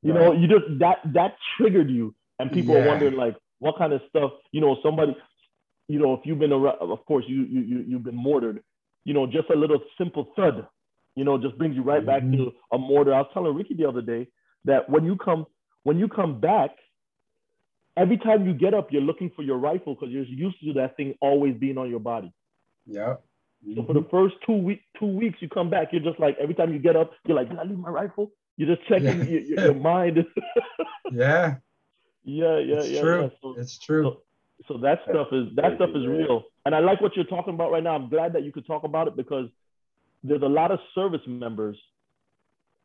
[0.01, 0.21] you right.
[0.21, 2.81] know, you just that that triggered you, and people yeah.
[2.81, 5.15] are wondering like, what kind of stuff, you know, somebody,
[5.87, 8.63] you know, if you've been around, of course, you you, you you've been mortared,
[9.05, 10.67] you know, just a little simple thud,
[11.15, 12.27] you know, just brings you right mm-hmm.
[12.27, 13.13] back to a mortar.
[13.13, 14.27] I was telling Ricky the other day
[14.65, 15.45] that when you come
[15.83, 16.71] when you come back,
[17.97, 20.95] every time you get up, you're looking for your rifle because you're used to that
[20.97, 22.33] thing always being on your body.
[22.85, 23.15] Yeah.
[23.65, 23.75] Mm-hmm.
[23.75, 24.09] So for the mm-hmm.
[24.09, 26.95] first two week two weeks, you come back, you're just like every time you get
[26.95, 28.31] up, you're like, did I leave my rifle?
[28.57, 29.39] You're just checking yeah.
[29.39, 30.25] your, your, mind.
[31.11, 31.55] yeah.
[32.23, 33.01] Yeah, yeah, it's yeah.
[33.01, 33.21] True.
[33.23, 33.29] Yeah.
[33.41, 34.03] So, it's true.
[34.03, 34.21] So,
[34.67, 37.71] so that stuff is that stuff is real, and I like what you're talking about
[37.71, 37.95] right now.
[37.95, 39.47] I'm glad that you could talk about it because
[40.23, 41.77] there's a lot of service members,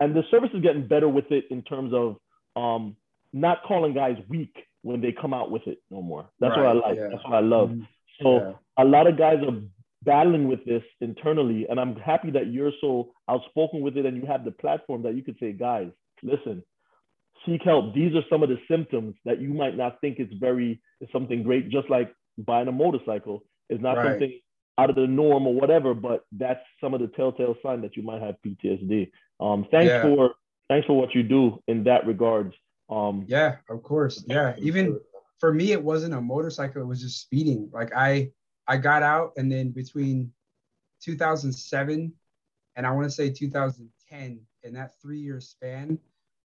[0.00, 2.16] and the service is getting better with it in terms of
[2.56, 2.96] um,
[3.32, 6.28] not calling guys weak when they come out with it no more.
[6.40, 6.98] That's right, what I like.
[6.98, 7.08] Yeah.
[7.10, 7.70] That's what I love.
[7.70, 7.82] Mm-hmm.
[8.22, 8.52] So yeah.
[8.78, 9.60] a lot of guys are
[10.02, 14.26] battling with this internally, and I'm happy that you're so outspoken with it and you
[14.26, 15.88] have the platform that you could say, guys,
[16.22, 16.62] listen,
[17.46, 17.94] seek help.
[17.94, 21.42] These are some of the symptoms that you might not think is very is something
[21.42, 24.10] great, just like buying a motorcycle is not right.
[24.12, 24.40] something
[24.78, 28.02] out of the norm or whatever, but that's some of the telltale sign that you
[28.02, 29.10] might have PTSD.
[29.40, 30.02] Um, thanks yeah.
[30.02, 30.34] for
[30.68, 32.54] thanks for what you do in that regards.
[32.88, 34.24] Um, yeah, of course.
[34.26, 34.98] Yeah, even
[35.38, 37.68] for me, it wasn't a motorcycle; it was just speeding.
[37.72, 38.30] Like I,
[38.66, 40.32] I got out, and then between
[41.02, 42.12] 2007
[42.76, 45.98] and I want to say 2010, in that three-year span,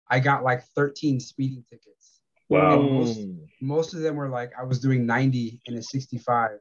[0.09, 2.21] I got like 13 speeding tickets.
[2.49, 2.81] Wow.
[2.81, 3.19] Most,
[3.61, 6.51] most, of them were like I was doing 90 in a 65.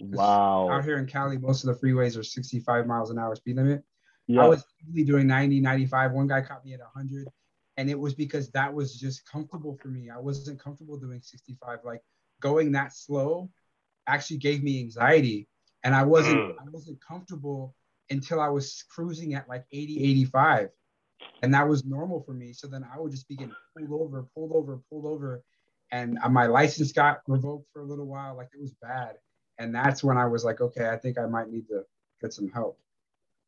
[0.00, 0.70] Wow.
[0.70, 3.84] Out here in Cali, most of the freeways are 65 miles an hour speed limit.
[4.26, 4.44] Yeah.
[4.44, 6.12] I was doing 90, 95.
[6.12, 7.28] One guy caught me at 100
[7.76, 10.08] and it was because that was just comfortable for me.
[10.10, 11.80] I wasn't comfortable doing 65.
[11.84, 12.02] Like
[12.40, 13.50] going that slow
[14.06, 15.48] actually gave me anxiety,
[15.84, 16.54] and I wasn't mm.
[16.58, 17.74] I wasn't comfortable
[18.10, 20.68] until I was cruising at like 80, 85,
[21.42, 22.52] and that was normal for me.
[22.52, 25.42] So then I would just be getting pulled over, pulled over, pulled over,
[25.92, 28.36] and my license got revoked for a little while.
[28.36, 29.16] Like it was bad,
[29.58, 31.82] and that's when I was like, okay, I think I might need to
[32.20, 32.78] get some help.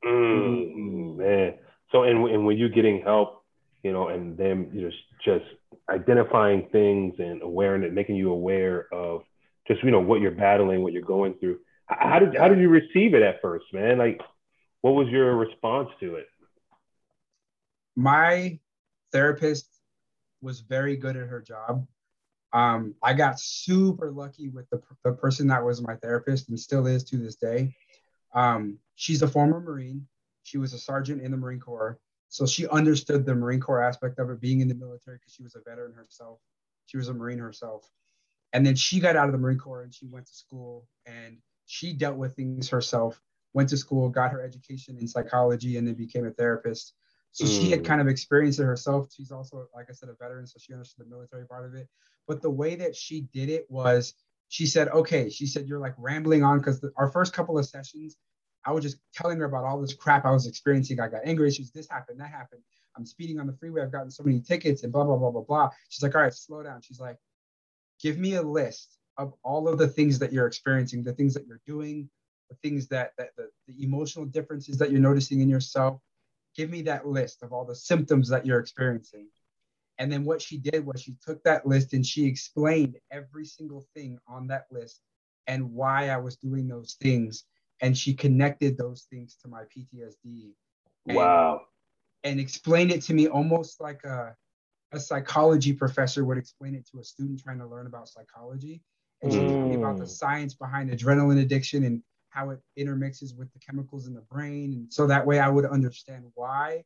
[0.04, 1.54] Mm, man.
[1.90, 3.42] So and, and when you're getting help,
[3.82, 4.90] you know, and them you
[5.24, 5.44] just
[5.88, 9.22] identifying things and awareness, making you aware of
[9.66, 11.58] just you know what you're battling, what you're going through.
[11.86, 13.98] How did how did you receive it at first, man?
[13.98, 14.20] Like,
[14.82, 16.26] what was your response to it?
[17.98, 18.60] My
[19.10, 19.66] therapist
[20.40, 21.84] was very good at her job.
[22.52, 26.86] Um, I got super lucky with the, the person that was my therapist and still
[26.86, 27.74] is to this day.
[28.36, 30.06] Um, she's a former Marine
[30.44, 31.98] She was a sergeant in the Marine Corps.
[32.28, 35.42] So she understood the Marine Corps aspect of it, being in the military because she
[35.42, 36.38] was a veteran herself.
[36.86, 37.90] She was a Marine herself.
[38.52, 41.38] And then she got out of the Marine Corps and she went to school and
[41.66, 43.20] she dealt with things herself,
[43.54, 46.94] went to school, got her education in psychology, and then became a therapist.
[47.32, 47.48] So mm.
[47.48, 47.84] she had mm.
[47.84, 49.08] kind of experienced it herself.
[49.14, 51.88] She's also, like I said, a veteran, so she understood the military part of it.
[52.26, 54.14] But the way that she did it was
[54.48, 58.16] she said, okay, she said, you're like rambling on because our first couple of sessions,
[58.64, 61.00] I was just telling her about all this crap I was experiencing.
[61.00, 62.62] I got anger issues, this happened, that happened.
[62.96, 63.82] I'm speeding on the freeway.
[63.82, 65.70] I've gotten so many tickets and blah, blah, blah, blah, blah.
[65.88, 66.80] She's like, all right, slow down.
[66.82, 67.16] She's like,
[68.00, 71.46] give me a list of all of the things that you're experiencing, the things that
[71.46, 72.08] you're doing,
[72.50, 76.00] the things that, that the, the emotional differences that you're noticing in yourself.
[76.58, 79.28] Give me that list of all the symptoms that you're experiencing.
[79.98, 83.86] And then what she did was she took that list and she explained every single
[83.94, 85.00] thing on that list
[85.46, 87.44] and why I was doing those things.
[87.80, 90.50] And she connected those things to my PTSD.
[91.06, 91.60] And, wow.
[92.24, 94.34] And explained it to me almost like a,
[94.90, 98.82] a psychology professor would explain it to a student trying to learn about psychology.
[99.22, 99.48] And she mm.
[99.48, 100.08] told me about the mm.
[100.08, 104.72] science behind adrenaline addiction and how it intermixes with the chemicals in the brain.
[104.72, 106.84] And so that way I would understand why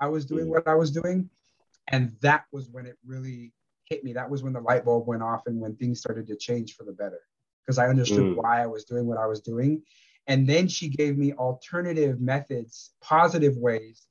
[0.00, 0.50] I was doing mm.
[0.50, 1.28] what I was doing.
[1.88, 3.52] And that was when it really
[3.84, 4.12] hit me.
[4.14, 6.84] That was when the light bulb went off and when things started to change for
[6.84, 7.20] the better
[7.64, 8.36] because I understood mm.
[8.36, 9.82] why I was doing what I was doing.
[10.26, 14.06] And then she gave me alternative methods, positive ways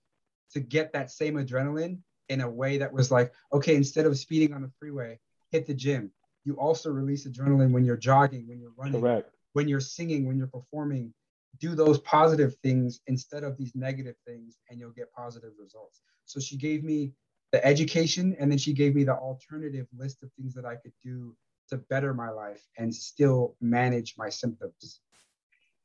[0.53, 4.53] to get that same adrenaline in a way that was like, okay, instead of speeding
[4.53, 5.19] on the freeway,
[5.51, 6.11] hit the gym.
[6.45, 9.33] You also release adrenaline when you're jogging, when you're running, Correct.
[9.53, 11.13] When you're singing, when you're performing.
[11.59, 16.01] Do those positive things instead of these negative things, and you'll get positive results.
[16.25, 17.13] So she gave me
[17.51, 20.91] the education and then she gave me the alternative list of things that I could
[21.03, 21.35] do
[21.69, 25.01] to better my life and still manage my symptoms.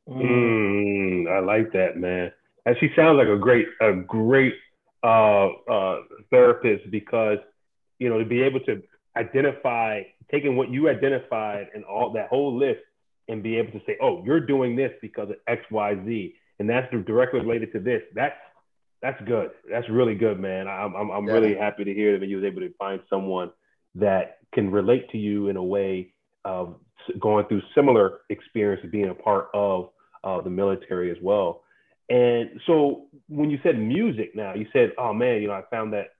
[0.09, 2.33] Mm, I like that, man.
[2.65, 4.55] And she sounds like a great, a great
[5.05, 6.01] uh, uh,
[6.31, 7.39] therapist because
[7.99, 8.83] you know to be able to
[9.17, 12.81] identify, taking what you identified and all that whole list,
[13.29, 16.69] and be able to say, "Oh, you're doing this because of X, Y, Z, and
[16.69, 18.03] that's directly related to this.
[18.15, 18.37] That's
[19.01, 19.51] that's good.
[19.71, 20.69] That's really good, man.
[20.69, 21.33] I'm I'm, I'm yeah.
[21.33, 23.51] really happy to hear that you was able to find someone
[23.95, 26.13] that can relate to you in a way
[26.45, 26.77] of
[27.21, 29.91] going through similar experience of being a part of
[30.25, 31.63] uh, the military as well.
[32.09, 35.93] And so when you said music now, you said, oh man, you know, I found
[35.93, 36.15] that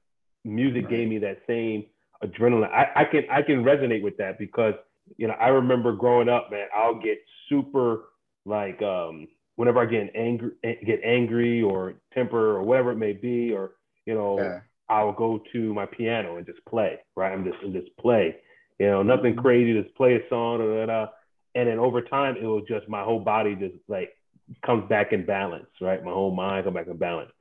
[0.45, 0.91] music right.
[0.91, 1.87] gave me that same
[2.23, 2.71] adrenaline.
[2.71, 4.75] I, I can I can resonate with that because
[5.17, 6.67] you know I remember growing up, man.
[6.75, 7.19] I'll get
[7.49, 8.11] super
[8.45, 13.53] like um whenever I get angry, get angry or temper or whatever it may be,
[13.53, 13.73] or
[14.07, 14.61] you know, yeah.
[14.89, 16.99] I'll go to my piano and just play.
[17.17, 18.37] Right, I'm just and just play.
[18.79, 19.41] You know, nothing mm-hmm.
[19.41, 19.81] crazy.
[19.81, 21.07] Just play a song, or da,
[21.57, 24.11] and then over time, it will just my whole body just like
[24.65, 25.67] comes back in balance.
[25.81, 27.33] Right, my whole mind come back in balance.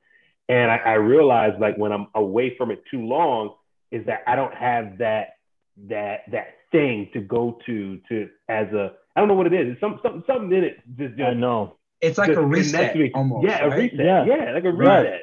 [0.48, 3.54] And I, I realized like when I'm away from it too long,
[3.92, 5.37] is that I don't have that
[5.86, 9.72] that that thing to go to to as a I don't know what it is.
[9.72, 13.46] It's some something something in it just, just I know it's like a reset almost.
[13.46, 13.72] Yeah, right?
[13.72, 13.98] a reset.
[13.98, 14.24] Yeah.
[14.24, 15.20] yeah, like a reset.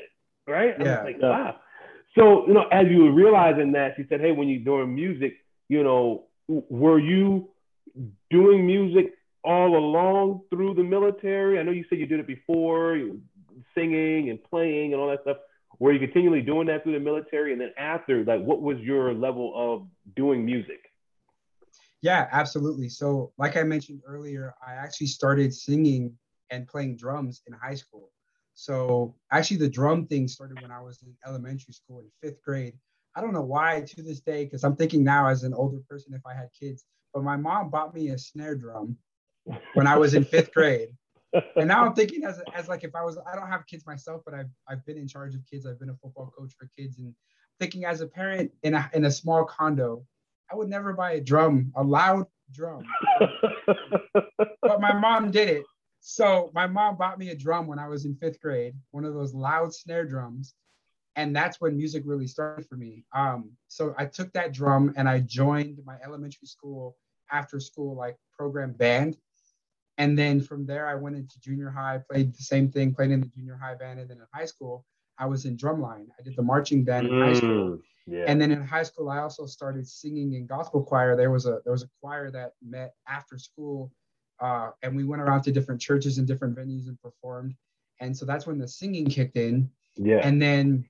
[0.47, 0.75] Right?
[0.75, 0.75] right?
[0.79, 1.03] Yeah.
[1.03, 1.55] Like, wow.
[2.17, 5.37] So, you know, as you were realizing that, she said, Hey, when you're doing music,
[5.67, 7.49] you know, were you
[8.29, 9.13] doing music
[9.43, 11.59] all along through the military?
[11.59, 13.21] I know you said you did it before, you
[13.73, 15.37] singing and playing and all that stuff.
[15.79, 17.51] Were you continually doing that through the military?
[17.51, 20.79] And then after, like, what was your level of doing music?
[22.01, 22.89] Yeah, absolutely.
[22.89, 26.17] So, like I mentioned earlier, I actually started singing
[26.51, 28.11] and playing drums in high school.
[28.53, 32.73] So actually, the drum thing started when I was in elementary school in fifth grade.
[33.15, 36.13] I don't know why to this day, because I'm thinking now as an older person,
[36.13, 38.97] if I had kids, but my mom bought me a snare drum
[39.73, 40.89] when I was in fifth grade.
[41.55, 44.21] And now I'm thinking as, as like if I was, I don't have kids myself,
[44.25, 45.65] but I've, I've been in charge of kids.
[45.65, 47.13] I've been a football coach for kids and
[47.59, 50.05] thinking as a parent in a, in a small condo,
[50.51, 52.83] I would never buy a drum, a loud drum.
[54.61, 55.63] but my mom did it.
[56.01, 59.13] So my mom bought me a drum when I was in fifth grade, one of
[59.13, 60.53] those loud snare drums.
[61.15, 63.05] And that's when music really started for me.
[63.13, 66.97] Um, so I took that drum and I joined my elementary school
[67.31, 69.17] after school like program band.
[69.97, 73.21] And then from there, I went into junior high, played the same thing, played in
[73.21, 73.99] the junior high band.
[73.99, 74.85] And then in high school,
[75.17, 76.07] I was in drumline.
[76.19, 77.79] I did the marching band in mm, high school.
[78.05, 78.25] Yeah.
[78.27, 81.15] And then in high school, I also started singing in gospel choir.
[81.15, 83.91] There was a there was a choir that met after school
[84.39, 87.55] uh, and we went around to different churches and different venues and performed.
[87.99, 89.69] And so that's when the singing kicked in.
[89.95, 90.19] Yeah.
[90.23, 90.85] And then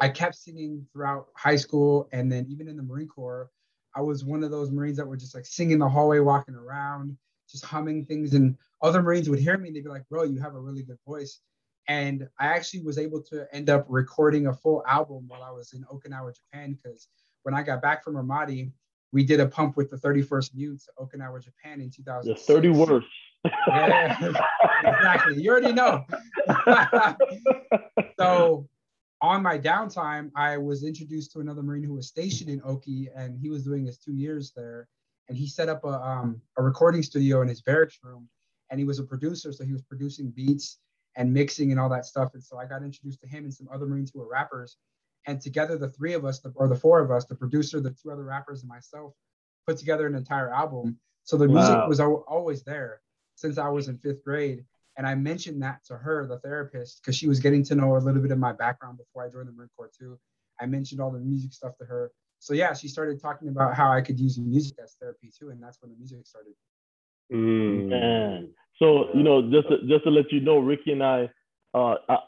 [0.00, 3.50] I kept singing throughout high school, and then even in the Marine Corps,
[3.94, 7.16] I was one of those Marines that were just like singing the hallway, walking around,
[7.48, 8.34] just humming things.
[8.34, 10.82] And other Marines would hear me and they'd be like, "Bro, you have a really
[10.82, 11.40] good voice."
[11.88, 15.72] And I actually was able to end up recording a full album while I was
[15.72, 17.08] in Okinawa, Japan, because
[17.44, 18.72] when I got back from Ramadi,
[19.12, 22.34] we did a pump with the 31st MEUs, Okinawa, Japan in 2000.
[22.34, 23.06] The 30 worst.
[23.68, 24.32] yeah,
[24.84, 25.40] exactly.
[25.40, 26.04] You already know.
[28.18, 28.68] so
[29.22, 33.38] on my downtime, I was introduced to another Marine who was stationed in Oki and
[33.38, 34.88] he was doing his two years there.
[35.28, 38.28] And he set up a, um, a recording studio in his barracks room
[38.70, 39.52] and he was a producer.
[39.52, 40.78] So he was producing beats
[41.16, 42.34] and mixing and all that stuff.
[42.34, 44.76] And so I got introduced to him and some other Marines who were rappers.
[45.26, 47.90] And together, the three of us, the, or the four of us, the producer, the
[47.90, 49.12] two other rappers, and myself,
[49.66, 50.98] put together an entire album.
[51.24, 51.88] So the music wow.
[51.88, 53.00] was always there
[53.34, 54.64] since I was in fifth grade.
[54.96, 57.98] And I mentioned that to her, the therapist, because she was getting to know a
[57.98, 60.18] little bit of my background before I joined the Marine Corps too.
[60.60, 62.12] I mentioned all the music stuff to her.
[62.38, 65.62] So yeah, she started talking about how I could use music as therapy too, and
[65.62, 66.52] that's when the music started.
[67.32, 67.88] Mm.
[67.88, 68.48] Man.
[68.78, 71.30] So you know, just to, just to let you know, Ricky and I,
[71.74, 72.18] uh, I,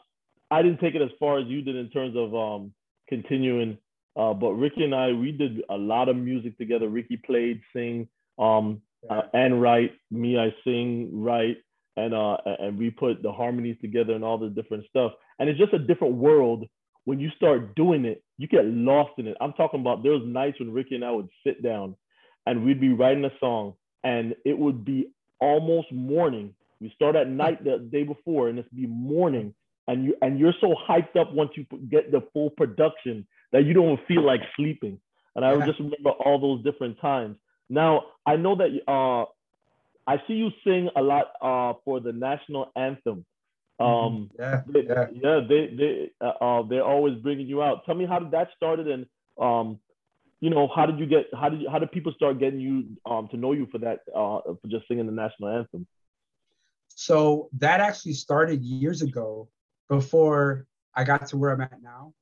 [0.51, 2.73] I didn't take it as far as you did in terms of um,
[3.07, 3.77] continuing,
[4.15, 6.89] uh, but Ricky and I, we did a lot of music together.
[6.89, 9.91] Ricky played, sing, um, uh, and write.
[10.11, 11.57] Me, I sing, write,
[11.95, 15.13] and uh, and we put the harmonies together and all the different stuff.
[15.37, 16.65] And it's just a different world
[17.05, 18.23] when you start doing it.
[18.39, 19.35] You get lost in it.
[19.41, 21.97] I'm talking about there was nights when Ricky and I would sit down,
[22.45, 23.73] and we'd be writing a song,
[24.05, 26.55] and it would be almost morning.
[26.79, 29.53] We start at night the day before, and it's be morning,
[29.89, 33.73] and you and you're so hyped up once you get the full production that you
[33.73, 34.97] don't feel like sleeping.
[35.35, 37.35] And I just remember all those different times.
[37.69, 39.25] Now I know that uh,
[40.09, 43.25] I see you sing a lot uh, for the national anthem.
[43.79, 44.41] Um, mm-hmm.
[44.41, 47.85] yeah, they, yeah, yeah, They they uh, uh, they're always bringing you out.
[47.85, 49.05] Tell me how did that started, and
[49.39, 49.79] um,
[50.41, 51.27] you know, how did you get?
[51.33, 53.99] How did you, how did people start getting you um, to know you for that
[54.13, 55.87] uh, for just singing the national anthem?
[56.89, 59.47] So that actually started years ago,
[59.89, 62.13] before I got to where I'm at now.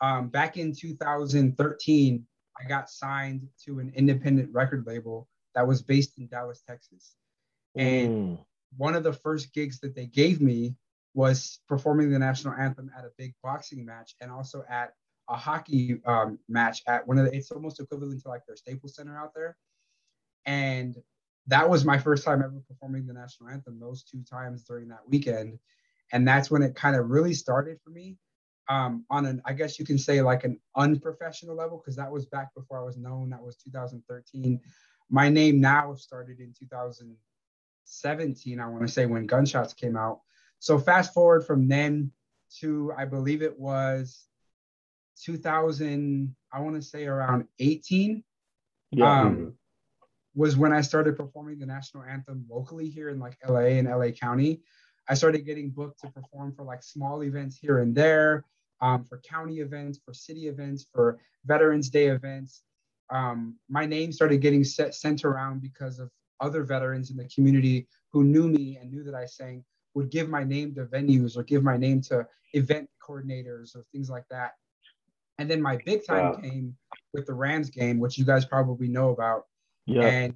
[0.00, 2.26] Um, back in 2013,
[2.58, 7.14] I got signed to an independent record label that was based in Dallas, Texas.
[7.76, 8.38] And mm.
[8.76, 10.74] one of the first gigs that they gave me
[11.14, 14.92] was performing the national anthem at a big boxing match and also at
[15.28, 18.96] a hockey um, match at one of the, it's almost equivalent to like their Staples
[18.96, 19.56] Center out there.
[20.46, 20.96] And
[21.46, 25.06] that was my first time ever performing the national anthem those two times during that
[25.06, 25.58] weekend.
[26.12, 28.16] And that's when it kind of really started for me
[28.68, 32.24] um, on an, I guess you can say like an unprofessional level, because that was
[32.26, 33.30] back before I was known.
[33.30, 34.60] That was 2013.
[35.10, 40.20] My name now started in 2017, I want to say, when Gunshots came out.
[40.60, 42.12] So fast forward from then
[42.60, 44.26] to, I believe it was
[45.24, 48.24] 2000, I want to say around 18.
[48.90, 49.20] Yeah.
[49.20, 49.54] Um,
[50.34, 54.10] was when I started performing the national anthem locally here in like LA and LA
[54.10, 54.60] County.
[55.08, 58.44] I started getting booked to perform for like small events here and there,
[58.80, 62.62] um, for county events, for city events, for Veterans Day events.
[63.10, 67.88] Um, my name started getting set, sent around because of other veterans in the community
[68.12, 69.64] who knew me and knew that I sang
[69.98, 74.08] would give my name to venues or give my name to event coordinators or things
[74.08, 74.52] like that.
[75.38, 76.40] And then my big time wow.
[76.40, 76.76] came
[77.12, 79.46] with the Rams game, which you guys probably know about.
[79.86, 80.02] Yeah.
[80.02, 80.34] And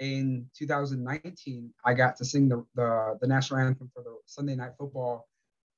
[0.00, 4.72] in 2019, I got to sing the, the, the national anthem for the Sunday night
[4.76, 5.28] football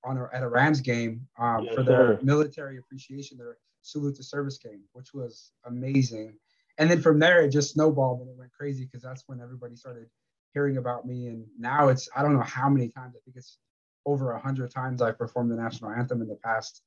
[0.03, 2.21] on a, at a Rams game um, yes, for their sir.
[2.23, 6.35] military appreciation, their salute to service game, which was amazing.
[6.79, 9.77] And then from there, it just snowballed and it went crazy because that's when everybody
[9.77, 10.09] started
[10.57, 11.27] hearing about me.
[11.27, 13.59] And now it's, I don't know how many times, I think it's
[14.07, 16.81] over a hundred times I've performed the national anthem in the past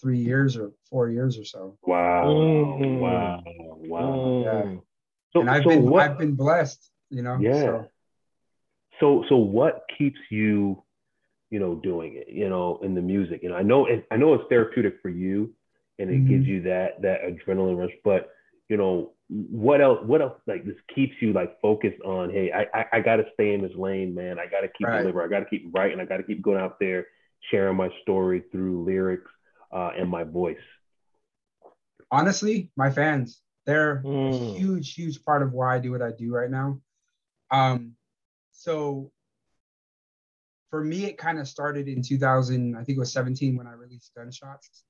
[0.00, 1.78] three years or four years or so.
[1.86, 2.24] Wow.
[2.26, 2.98] Mm.
[2.98, 3.42] Wow.
[3.46, 4.42] Wow.
[4.44, 4.74] Yeah.
[5.32, 7.38] So, and I've so been what, I've been blessed, you know.
[7.40, 7.62] Yeah.
[7.62, 7.88] So.
[8.98, 10.82] so so what keeps you,
[11.50, 13.44] you know, doing it, you know, in the music?
[13.44, 15.54] And I know it, I know it's therapeutic for you
[16.00, 16.28] and it mm-hmm.
[16.30, 18.30] gives you that that adrenaline rush, but
[18.68, 22.78] you know, what else what else like this keeps you like focused on, hey, I
[22.78, 24.38] I, I gotta stay in this lane, man.
[24.38, 25.00] I gotta keep right.
[25.00, 27.06] delivering, I gotta keep writing, I gotta keep going out there,
[27.50, 29.30] sharing my story through lyrics
[29.72, 30.56] uh, and my voice?
[32.10, 33.40] Honestly, my fans.
[33.66, 34.54] They're mm.
[34.54, 36.80] a huge, huge part of why I do what I do right now.
[37.50, 37.92] Um,
[38.52, 39.10] so
[40.70, 43.72] for me, it kind of started in 2000, I think it was 17 when I
[43.72, 44.84] released Gunshots.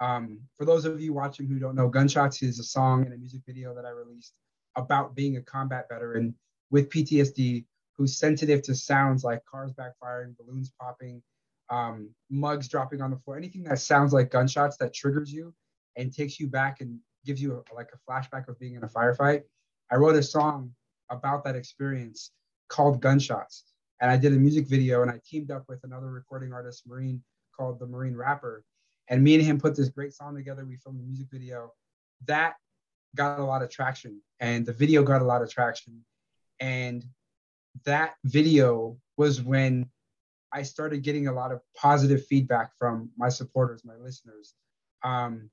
[0.00, 3.16] Um, for those of you watching who don't know, Gunshots is a song and a
[3.16, 4.34] music video that I released
[4.76, 6.34] about being a combat veteran
[6.70, 7.64] with PTSD
[7.96, 11.22] who's sensitive to sounds like cars backfiring, balloons popping,
[11.70, 15.54] um, mugs dropping on the floor, anything that sounds like gunshots that triggers you
[15.96, 18.88] and takes you back and gives you a, like a flashback of being in a
[18.88, 19.42] firefight.
[19.90, 20.72] I wrote a song
[21.10, 22.32] about that experience
[22.68, 23.64] called Gunshots.
[24.00, 27.22] and I did a music video and I teamed up with another recording artist, Marine,
[27.56, 28.62] called the Marine Rapper.
[29.08, 30.64] And me and him put this great song together.
[30.64, 31.72] We filmed a music video.
[32.26, 32.54] That
[33.14, 36.04] got a lot of traction and the video got a lot of traction.
[36.60, 37.04] And
[37.84, 39.88] that video was when
[40.52, 44.54] I started getting a lot of positive feedback from my supporters, my listeners.
[45.02, 45.50] Um,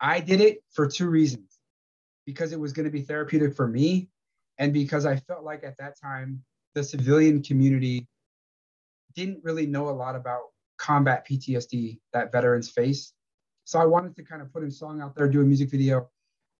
[0.00, 1.58] I did it for two reasons
[2.26, 4.10] because it was going to be therapeutic for me,
[4.58, 6.42] and because I felt like at that time
[6.74, 8.06] the civilian community
[9.14, 10.42] didn't really know a lot about
[10.78, 13.12] combat PTSD that veterans face.
[13.64, 16.08] So I wanted to kind of put a song out there, do a music video.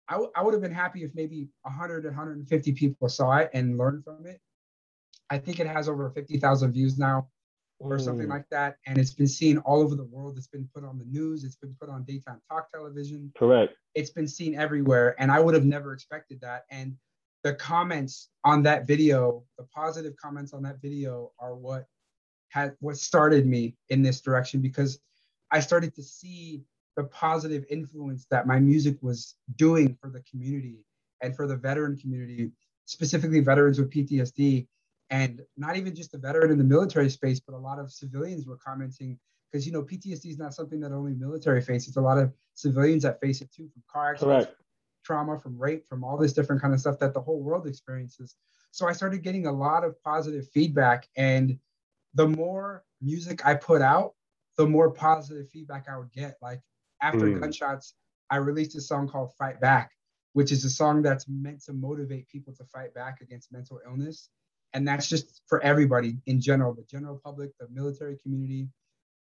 [0.09, 3.79] I, w- I would have been happy if maybe 100 150 people saw it and
[3.79, 4.41] learned from it.
[5.31, 7.29] I think it has over 50,000 views now
[7.79, 8.77] or something like that.
[8.87, 10.37] And it's been seen all over the world.
[10.39, 11.45] It's been put on the news.
[11.45, 13.33] It's been put on daytime talk television.
[13.37, 13.75] Correct.
[13.95, 15.15] It's been seen everywhere.
[15.19, 16.65] And I would have never expected that.
[16.71, 16.97] And
[17.43, 21.87] the comments on that video, the positive comments on that video are what
[22.57, 24.99] had what started me in this direction because
[25.51, 26.63] I started to see
[26.97, 30.79] the positive influence that my music was doing for the community
[31.21, 32.51] and for the veteran community,
[32.87, 34.67] specifically veterans with PTSD
[35.11, 38.47] and not even just the veteran in the military space, but a lot of civilians
[38.47, 39.19] were commenting
[39.53, 41.87] because you know PTSD is not something that only military face.
[41.87, 44.61] It's a lot of civilians that face it too, from car accidents, Correct.
[45.05, 48.35] trauma, from rape, from all this different kind of stuff that the whole world experiences.
[48.71, 51.59] So I started getting a lot of positive feedback, and
[52.17, 54.15] the more music I put out,
[54.57, 56.37] the more positive feedback I would get.
[56.43, 56.61] Like
[57.03, 57.41] after mm.
[57.41, 57.95] gunshots,
[58.31, 59.91] I released a song called "Fight Back,"
[60.33, 64.31] which is a song that's meant to motivate people to fight back against mental illness.
[64.73, 68.69] And that's just for everybody in general the general public the military community.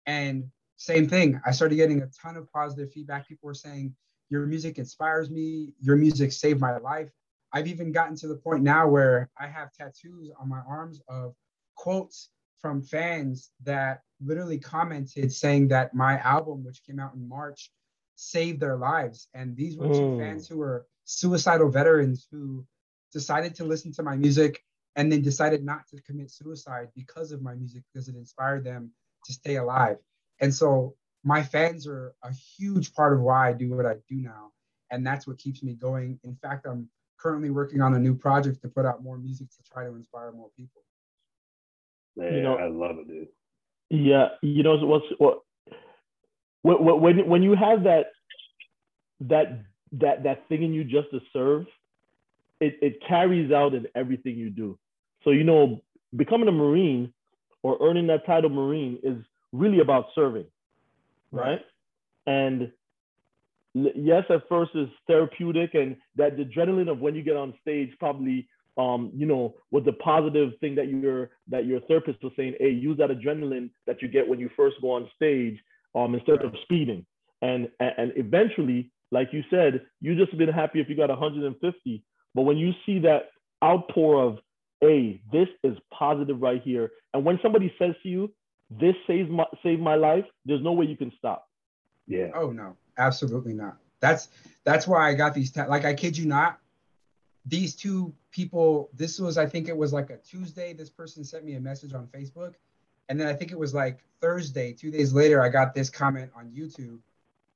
[0.05, 0.45] And
[0.77, 3.27] same thing i started getting a ton of positive feedback.
[3.27, 3.95] People were saying
[4.29, 5.73] your music inspires me.
[5.79, 7.09] Your music saved my life.
[7.51, 11.33] I've even gotten to the point now where i have tattoos on my arms of
[11.75, 12.29] quotes
[12.61, 17.71] from fans that literally commented saying that my album which came out in march
[18.15, 19.95] saved their lives and these were mm.
[19.95, 22.65] two fans who were suicidal veterans who
[23.11, 24.61] decided to listen to my music
[24.95, 28.91] and then decided not to commit suicide because of my music because it inspired them
[29.25, 29.97] to stay alive.
[30.39, 34.17] And so my fans are a huge part of why I do what I do
[34.17, 34.51] now.
[34.91, 36.19] And that's what keeps me going.
[36.23, 36.89] In fact, I'm
[37.19, 40.31] currently working on a new project to put out more music to try to inspire
[40.31, 40.83] more people.
[42.15, 43.27] Man, you know, I love it, dude.
[43.89, 45.41] Yeah, you know what's what
[46.61, 48.05] when when when you have that
[49.21, 49.63] that
[49.93, 51.65] that that thing in you just to serve,
[52.59, 54.77] it, it carries out in everything you do.
[55.23, 55.81] So, you know,
[56.15, 57.13] becoming a Marine
[57.63, 59.17] or earning that title Marine is
[59.51, 60.45] really about serving,
[61.31, 61.61] right?
[62.27, 62.71] And
[63.73, 68.47] yes, at first it's therapeutic, and that adrenaline of when you get on stage probably,
[68.77, 72.55] um, you know, was the positive thing that your that your therapist was saying.
[72.59, 75.57] Hey, use that adrenaline that you get when you first go on stage,
[75.95, 76.45] um, instead right.
[76.45, 77.05] of speeding.
[77.41, 82.03] And and eventually, like you said, you just been happy if you got 150.
[82.33, 83.29] But when you see that
[83.63, 84.39] outpour of
[84.81, 86.91] hey, this is positive right here.
[87.13, 88.33] And when somebody says to you,
[88.69, 91.47] this saves my saved my life, there's no way you can stop.
[92.07, 92.27] Yeah.
[92.35, 93.77] Oh no, absolutely not.
[94.01, 94.29] That's
[94.63, 95.51] that's why I got these.
[95.51, 96.59] Ta- like I kid you not,
[97.45, 98.89] these two people.
[98.93, 100.73] This was I think it was like a Tuesday.
[100.73, 102.53] This person sent me a message on Facebook,
[103.09, 104.73] and then I think it was like Thursday.
[104.73, 106.99] Two days later, I got this comment on YouTube,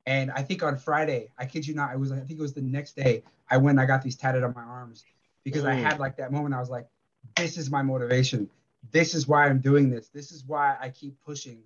[0.05, 2.53] and I think on Friday, I kid you not, I was I think it was
[2.53, 3.23] the next day.
[3.49, 3.79] I went.
[3.79, 5.03] I got these tatted on my arms
[5.43, 5.69] because mm.
[5.69, 6.53] I had like that moment.
[6.53, 6.87] I was like,
[7.35, 8.49] this is my motivation.
[8.91, 10.09] This is why I'm doing this.
[10.09, 11.59] This is why I keep pushing.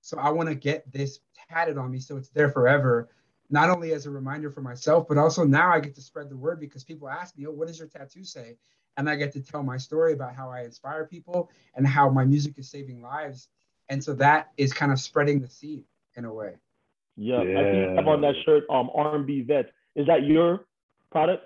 [0.00, 3.08] So I want to get this tatted on me so it's there forever,
[3.52, 6.36] not only as a reminder for myself, but also now I get to spread the
[6.36, 8.56] word because people ask me, oh, what does your tattoo say?
[8.96, 12.24] And I get to tell my story about how I inspire people and how my
[12.24, 13.48] music is saving lives.
[13.90, 15.84] And so that is kind of spreading the seed
[16.16, 16.54] in a way.
[17.16, 17.60] Yeah, yeah.
[17.60, 19.70] I think you have on that shirt, um, R&B vet.
[19.94, 20.64] Is that your
[21.10, 21.44] product?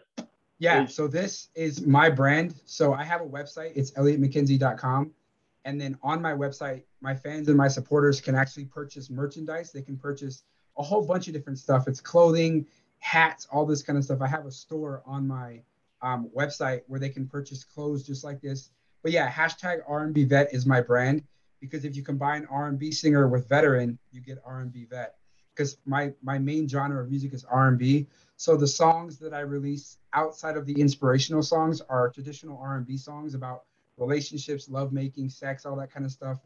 [0.61, 2.55] Yeah, so this is my brand.
[2.67, 3.73] So I have a website.
[3.75, 5.11] It's elliottmckenzie.com.
[5.65, 9.73] And then on my website, my fans and my supporters can actually purchase merchandise.
[9.73, 10.45] They can purchase
[10.79, 11.89] a whole bunch of different stuff.
[11.89, 12.67] It's clothing,
[12.99, 14.21] hats, all this kind of stuff.
[14.21, 15.63] I have a store on my
[16.03, 18.71] um, website where they can purchase clothes just like this.
[19.03, 21.23] But yeah, hashtag R&B vet is my brand
[21.61, 25.15] because if you combine R&B singer with veteran, you get R&B vet.
[25.55, 28.07] Because my my main genre of music is R&B.
[28.37, 33.35] So the songs that I release outside of the inspirational songs are traditional R&B songs
[33.35, 33.63] about
[33.97, 36.41] relationships, lovemaking, sex, all that kind of stuff.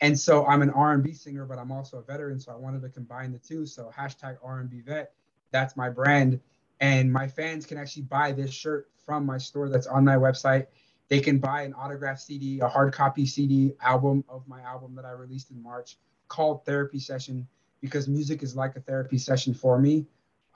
[0.00, 2.88] And so I'm an R&B singer, but I'm also a veteran, so I wanted to
[2.88, 3.66] combine the two.
[3.66, 5.12] So hashtag R&B vet,
[5.50, 6.40] that's my brand.
[6.80, 10.66] And my fans can actually buy this shirt from my store that's on my website.
[11.08, 15.04] They can buy an autographed CD, a hard copy CD album of my album that
[15.04, 17.46] I released in March called Therapy Session
[17.80, 20.06] because music is like a therapy session for me.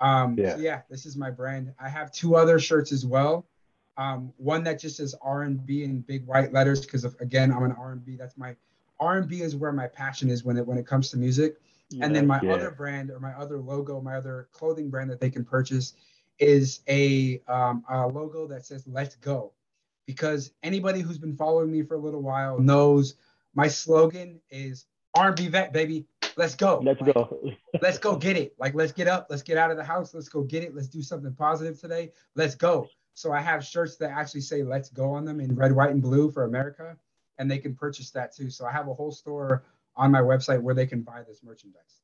[0.01, 0.55] Um, yeah.
[0.55, 1.73] So yeah, this is my brand.
[1.79, 3.47] I have two other shirts as well.
[3.99, 8.17] Um, one that just says R&B in big white letters because again I'm an R&B.
[8.17, 8.55] That's my
[9.01, 11.57] R&B is where my passion is when it when it comes to music.
[11.91, 12.55] Yeah, and then my yeah.
[12.55, 15.95] other brand or my other logo, my other clothing brand that they can purchase
[16.39, 19.53] is a, um, a logo that says "Let's Go,"
[20.07, 23.15] because anybody who's been following me for a little while knows
[23.55, 26.07] my slogan is R&B vet, baby.
[26.37, 26.81] Let's go.
[26.85, 27.41] Let's like, go.
[27.81, 28.55] let's go get it.
[28.59, 29.29] Like, let's get up.
[29.31, 30.13] Let's get out of the house.
[30.13, 30.75] Let's go get it.
[30.75, 32.13] Let's do something positive today.
[32.35, 32.89] Let's go.
[33.15, 36.03] So I have shirts that actually say "Let's go" on them in red, white, and
[36.03, 36.97] blue for America,
[37.39, 38.51] and they can purchase that too.
[38.51, 39.65] So I have a whole store
[39.97, 42.01] on my website where they can buy this merchandise.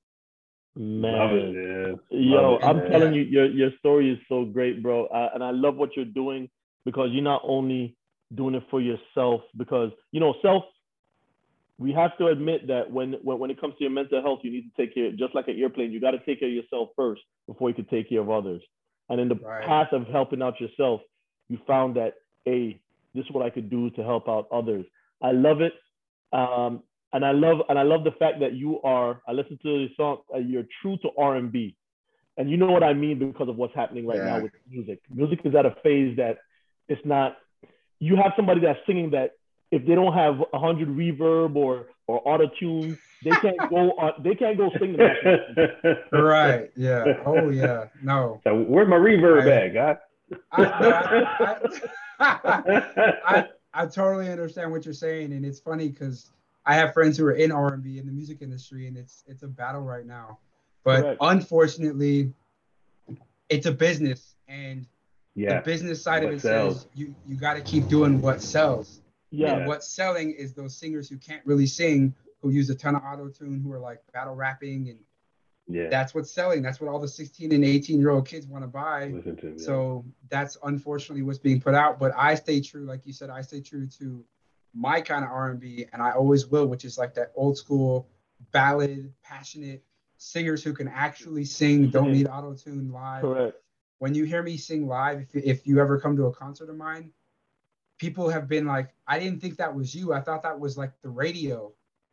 [0.74, 5.50] Man, yo, I'm telling you, your your story is so great, bro, uh, and I
[5.50, 6.48] love what you're doing
[6.86, 7.94] because you're not only
[8.34, 10.64] doing it for yourself because you know self
[11.82, 14.52] we have to admit that when, when when it comes to your mental health, you
[14.52, 16.90] need to take care, just like an airplane, you got to take care of yourself
[16.94, 18.62] first before you can take care of others.
[19.08, 19.66] And in the right.
[19.66, 21.00] path of helping out yourself,
[21.48, 22.14] you found that,
[22.44, 22.80] hey,
[23.14, 24.86] this is what I could do to help out others.
[25.22, 25.72] I love it.
[26.32, 29.22] Um, and I love and I love the fact that you are.
[29.28, 30.18] I listen to the song.
[30.34, 31.76] Uh, you're true to R and B,
[32.36, 34.36] and you know what I mean because of what's happening right yeah.
[34.36, 35.00] now with music.
[35.12, 36.38] Music is at a phase that
[36.88, 37.36] it's not.
[37.98, 39.32] You have somebody that's singing that
[39.70, 44.12] if they don't have a hundred reverb or or auto tune, they can't go on.
[44.22, 46.70] They can't go sing the Right.
[46.76, 47.04] Yeah.
[47.26, 47.86] Oh yeah.
[48.02, 48.40] No.
[48.44, 49.96] So where's my reverb I, at, guy?
[50.52, 51.56] I,
[52.20, 53.44] I, I,
[53.74, 56.30] I, totally understand what you're saying, and it's funny because
[56.66, 59.48] I have friends who are in R&B in the music industry, and it's it's a
[59.48, 60.38] battle right now.
[60.84, 61.18] But Correct.
[61.20, 62.32] unfortunately,
[63.48, 64.86] it's a business, and
[65.34, 65.56] yeah.
[65.56, 66.82] the business side what of it sells.
[66.82, 69.00] says you you got to keep doing what sells.
[69.30, 69.54] Yeah.
[69.54, 73.02] And what's selling is those singers who can't really sing, who use a ton of
[73.02, 74.98] auto tune, who are like battle rapping, and
[75.74, 76.62] yeah, that's what's selling.
[76.62, 79.06] That's what all the 16 and 18 year old kids want to buy.
[79.06, 79.64] Listen Him, yeah.
[79.64, 81.98] So that's unfortunately what's being put out.
[81.98, 84.24] But I stay true, like you said, I stay true to
[84.74, 88.08] my kind of R&B, and I always will, which is like that old school
[88.52, 89.82] ballad, passionate
[90.16, 93.22] singers who can actually sing, don't need auto tune live.
[93.22, 93.56] Correct.
[93.98, 96.76] When you hear me sing live, if, if you ever come to a concert of
[96.76, 97.10] mine,
[97.98, 100.12] people have been like, I didn't think that was you.
[100.12, 101.72] I thought that was like the radio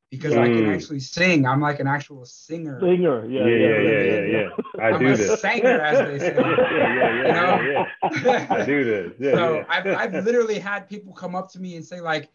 [0.10, 0.39] because mm.
[0.39, 0.76] I can mm.
[0.76, 1.45] actually sing.
[1.45, 2.80] I'm like an actual singer.
[2.80, 4.49] Singer, yeah, yeah, yeah, yeah, yeah.
[4.76, 4.82] yeah.
[4.84, 5.41] I I'm do a this.
[5.41, 6.36] Singer, as they say.
[6.36, 7.86] yeah, yeah, yeah, you know?
[8.24, 9.14] yeah, I do this.
[9.20, 9.66] Yeah, so yeah.
[9.70, 12.30] I've, I've literally had people come up to me and say like,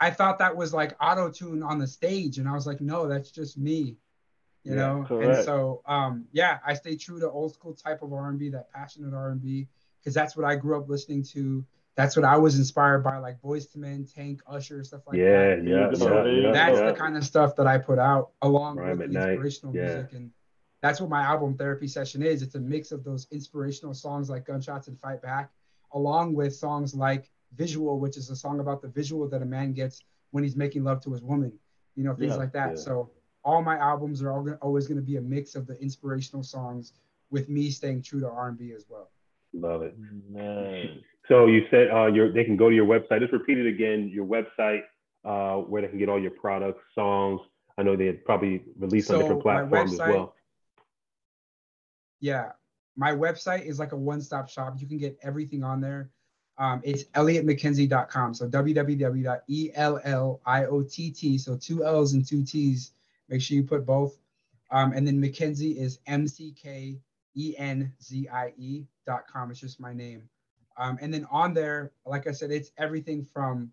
[0.00, 3.06] I thought that was like auto tune on the stage, and I was like, no,
[3.06, 3.96] that's just me.
[4.64, 5.38] You know, correct.
[5.38, 9.12] and so um, yeah, I stay true to old school type of R&B, that passionate
[9.12, 9.66] R&B,
[9.98, 11.64] because that's what I grew up listening to
[11.94, 15.56] that's what I was inspired by, like Boyz II Men, Tank, Usher, stuff like yeah,
[15.56, 15.66] that.
[15.66, 16.86] Yeah, so yeah, That's yeah.
[16.86, 19.82] the kind of stuff that I put out along Rhyme with inspirational yeah.
[19.82, 20.12] music.
[20.14, 20.30] And
[20.80, 22.42] that's what my album therapy session is.
[22.42, 25.50] It's a mix of those inspirational songs like Gunshots and Fight Back,
[25.92, 29.74] along with songs like Visual, which is a song about the visual that a man
[29.74, 31.52] gets when he's making love to his woman,
[31.94, 32.78] you know, things like that.
[32.78, 33.10] So
[33.44, 36.94] all my albums are all, always going to be a mix of the inspirational songs
[37.30, 39.10] with me staying true to R&B as well.
[39.52, 40.00] Love it.
[40.00, 40.61] Mm, man.
[41.32, 43.20] So you said uh, your, they can go to your website.
[43.20, 44.10] Just repeat it again.
[44.12, 44.82] Your website
[45.24, 47.40] uh, where they can get all your products, songs.
[47.78, 50.34] I know they had probably released so on different platforms website, as well.
[52.20, 52.52] Yeah,
[52.96, 54.74] my website is like a one-stop shop.
[54.78, 56.10] You can get everything on there.
[56.58, 58.34] Um, it's elliottmckenzie.com.
[58.34, 59.70] So www.elliott,
[61.40, 62.92] so two L's and two T's.
[63.30, 64.18] Make sure you put both.
[64.70, 66.98] Um, and then McKenzie is M C K
[67.34, 69.50] E N Z I E.com.
[69.50, 70.28] It's just my name.
[70.76, 73.72] Um, and then on there, like I said, it's everything from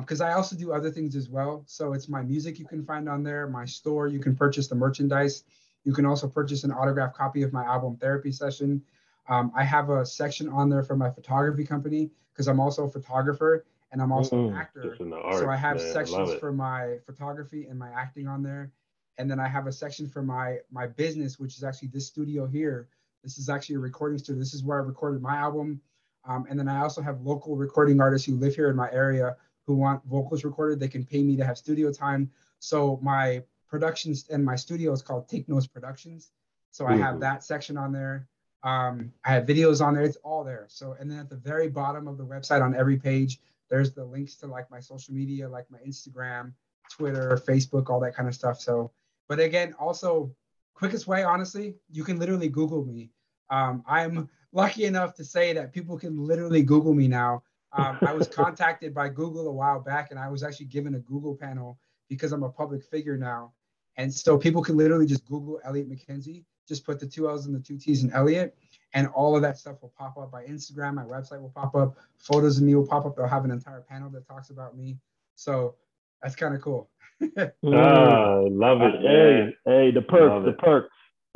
[0.00, 1.62] because um, I also do other things as well.
[1.66, 4.74] So it's my music you can find on there, my store, you can purchase the
[4.74, 5.44] merchandise.
[5.84, 8.82] You can also purchase an autographed copy of my album therapy session.
[9.28, 12.90] Um, I have a section on there for my photography company because I'm also a
[12.90, 14.54] photographer and I'm also mm-hmm.
[14.54, 14.96] an actor.
[14.98, 15.92] so I have man.
[15.92, 18.72] sections I for my photography and my acting on there.
[19.18, 22.46] And then I have a section for my my business, which is actually this studio
[22.46, 22.88] here.
[23.22, 24.38] This is actually a recording studio.
[24.38, 25.80] This is where I recorded my album
[26.24, 29.36] um, and then I also have local recording artists who live here in my area
[29.66, 30.80] who want vocals recorded.
[30.80, 32.30] They can pay me to have studio time.
[32.58, 36.30] So my productions and my studio is called Take Notes Productions.
[36.72, 37.20] So I have mm-hmm.
[37.20, 38.28] that section on there.
[38.62, 40.02] Um, I have videos on there.
[40.02, 40.66] It's all there.
[40.68, 43.40] So and then at the very bottom of the website on every page,
[43.70, 46.52] there's the links to like my social media, like my Instagram,
[46.90, 48.60] Twitter, Facebook, all that kind of stuff.
[48.60, 48.90] So,
[49.28, 50.34] but again, also
[50.74, 53.10] quickest way, honestly, you can literally Google me.
[53.50, 57.42] Um, I'm lucky enough to say that people can literally Google me now
[57.72, 60.98] Um, I was contacted by Google a while back, and I was actually given a
[61.00, 61.78] Google panel
[62.08, 63.52] because I'm a public figure now.
[63.96, 67.54] And so people can literally just Google Elliott McKenzie, just put the two L's and
[67.54, 68.56] the two T's in Elliott,
[68.94, 70.94] and all of that stuff will pop up by Instagram.
[70.94, 73.16] My website will pop up, photos of me will pop up.
[73.16, 74.98] They'll have an entire panel that talks about me.
[75.36, 75.76] So
[76.22, 76.90] that's kind of cool.
[77.22, 78.94] oh, love it.
[79.00, 80.58] Hey, hey, the perks, love the it.
[80.58, 80.94] perks.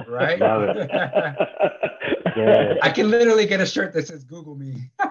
[0.09, 0.41] Right?
[0.41, 0.91] love it.
[2.37, 2.75] yeah.
[2.83, 4.91] I can literally get a shirt that says Google me.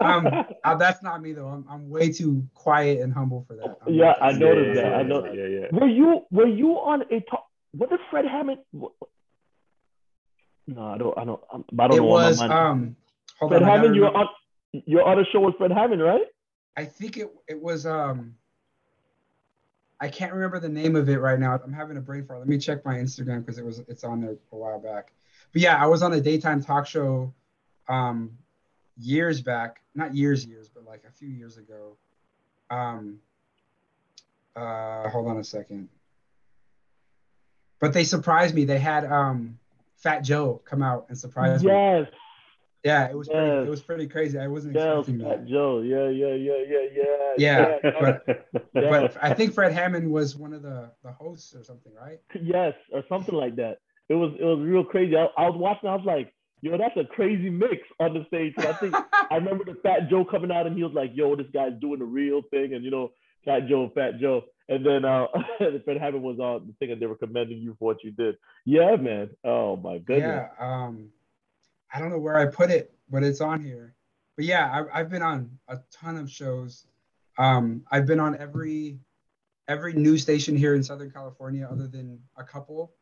[0.00, 0.28] um,
[0.64, 1.48] uh, that's not me though.
[1.48, 3.76] I'm, I'm way too quiet and humble for that.
[3.86, 4.94] I'm yeah, I noticed yeah, that.
[4.94, 5.24] I know.
[5.32, 5.66] Yeah, yeah.
[5.72, 7.46] Were you were you on a talk?
[7.72, 8.58] What did Fred Hammond?
[10.66, 11.18] No, I don't.
[11.18, 11.40] I don't.
[11.50, 12.04] I don't it know.
[12.04, 12.96] was um.
[13.38, 14.28] Fred on, Hammond, you're on.
[14.72, 16.26] You're on a show with Fred Hammond, right?
[16.76, 18.34] I think it it was um.
[20.02, 21.56] I can't remember the name of it right now.
[21.64, 22.40] I'm having a brain fart.
[22.40, 25.12] Let me check my Instagram because it was it's on there a while back.
[25.52, 27.32] But yeah, I was on a daytime talk show,
[27.88, 28.36] um,
[28.98, 29.80] years back.
[29.94, 31.96] Not years, years, but like a few years ago.
[32.68, 33.20] Um.
[34.56, 35.88] Uh, hold on a second.
[37.80, 38.64] But they surprised me.
[38.64, 39.56] They had um
[39.98, 41.62] Fat Joe come out and surprise yes.
[41.62, 41.70] me.
[41.70, 42.06] Yes.
[42.84, 44.38] Yeah, it was pretty, it was pretty crazy.
[44.38, 45.48] I wasn't expecting Fat that.
[45.48, 45.80] Joe.
[45.80, 47.12] Yeah, yeah, yeah, yeah, yeah.
[47.38, 48.18] Yeah, yeah.
[48.26, 52.18] but but I think Fred Hammond was one of the the hosts or something, right?
[52.40, 53.78] Yes, or something like that.
[54.08, 55.16] It was it was real crazy.
[55.16, 55.88] I, I was watching.
[55.88, 58.54] I was like, yo, that's a crazy mix on the stage.
[58.58, 61.36] So I think I remember the Fat Joe coming out and he was like, yo,
[61.36, 63.12] this guy's doing the real thing, and you know,
[63.44, 64.42] Fat Joe, Fat Joe.
[64.68, 65.26] And then uh,
[65.84, 68.36] Fred Hammond was on the thing and they were commending you for what you did.
[68.64, 69.30] Yeah, man.
[69.44, 70.48] Oh my goodness.
[70.58, 70.84] Yeah.
[70.84, 71.10] Um,
[71.92, 73.94] I don't know where I put it, but it's on here.
[74.36, 76.86] But yeah, I, have been on a ton of shows.
[77.38, 78.98] Um, I've been on every
[79.68, 82.92] every news station here in Southern California, other than a couple.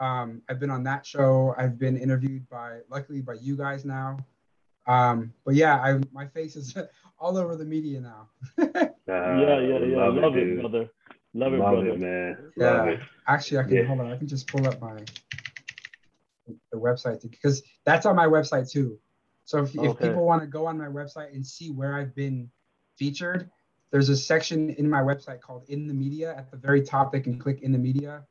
[0.00, 1.54] Um, I've been on that show.
[1.58, 4.18] I've been interviewed by, luckily, by you guys now.
[4.86, 6.74] Um, but yeah, I my face is
[7.18, 8.28] all over the media now.
[8.58, 8.64] uh,
[9.06, 9.96] yeah, yeah, yeah.
[9.96, 10.88] Love, love it, it brother.
[11.34, 11.88] Love it, love brother.
[11.88, 12.52] it, man.
[12.56, 12.70] Yeah.
[12.70, 13.00] Love it.
[13.26, 13.84] Actually, I can yeah.
[13.84, 14.12] hold on.
[14.12, 14.98] I can just pull up my
[16.72, 18.98] the website because that's on my website too.
[19.44, 19.88] So if, okay.
[19.88, 22.50] if people want to go on my website and see where I've been
[22.96, 23.50] featured,
[23.90, 26.34] there's a section in my website called In the Media.
[26.36, 28.24] At the very top, they can click In the Media,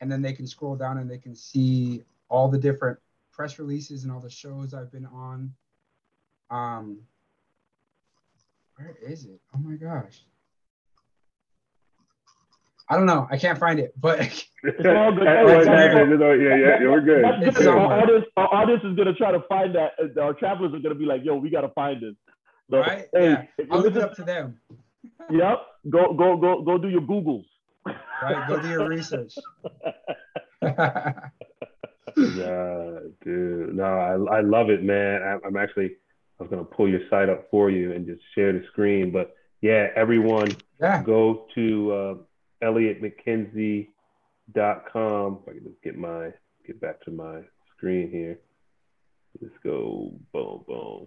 [0.00, 2.98] and then they can scroll down and they can see all the different
[3.32, 5.52] press releases and all the shows I've been on.
[6.50, 6.98] Um,
[8.76, 9.40] where is it?
[9.54, 10.24] Oh my gosh.
[12.92, 13.26] I don't know.
[13.30, 14.46] I can't find it, but it's
[14.84, 15.24] all good.
[15.24, 17.24] yeah, yeah, yeah, we're good.
[17.24, 19.92] Our audience, our audience is gonna try to find that.
[20.20, 22.14] Our travelers are gonna be like, "Yo, we gotta find this."
[22.70, 23.06] So, right?
[23.14, 23.64] Hey, yeah.
[23.70, 24.60] I'll leave it up to them.
[25.30, 25.62] yep.
[25.88, 26.76] Go, go, go, go.
[26.76, 27.46] Do your Googles.
[27.86, 28.46] Right.
[28.46, 29.36] Go do your research.
[30.62, 31.12] yeah,
[33.24, 33.74] dude.
[33.74, 35.22] No, I, I love it, man.
[35.22, 35.92] I, I'm actually,
[36.38, 39.34] I was gonna pull your site up for you and just share the screen, but
[39.62, 41.02] yeah, everyone, yeah.
[41.02, 41.92] go to.
[41.92, 42.14] Uh,
[42.62, 43.88] ElliottMcKenzie.com.
[44.54, 46.30] If I can just get my
[46.66, 47.40] get back to my
[47.76, 48.38] screen here.
[49.40, 51.06] Let's go boom boom.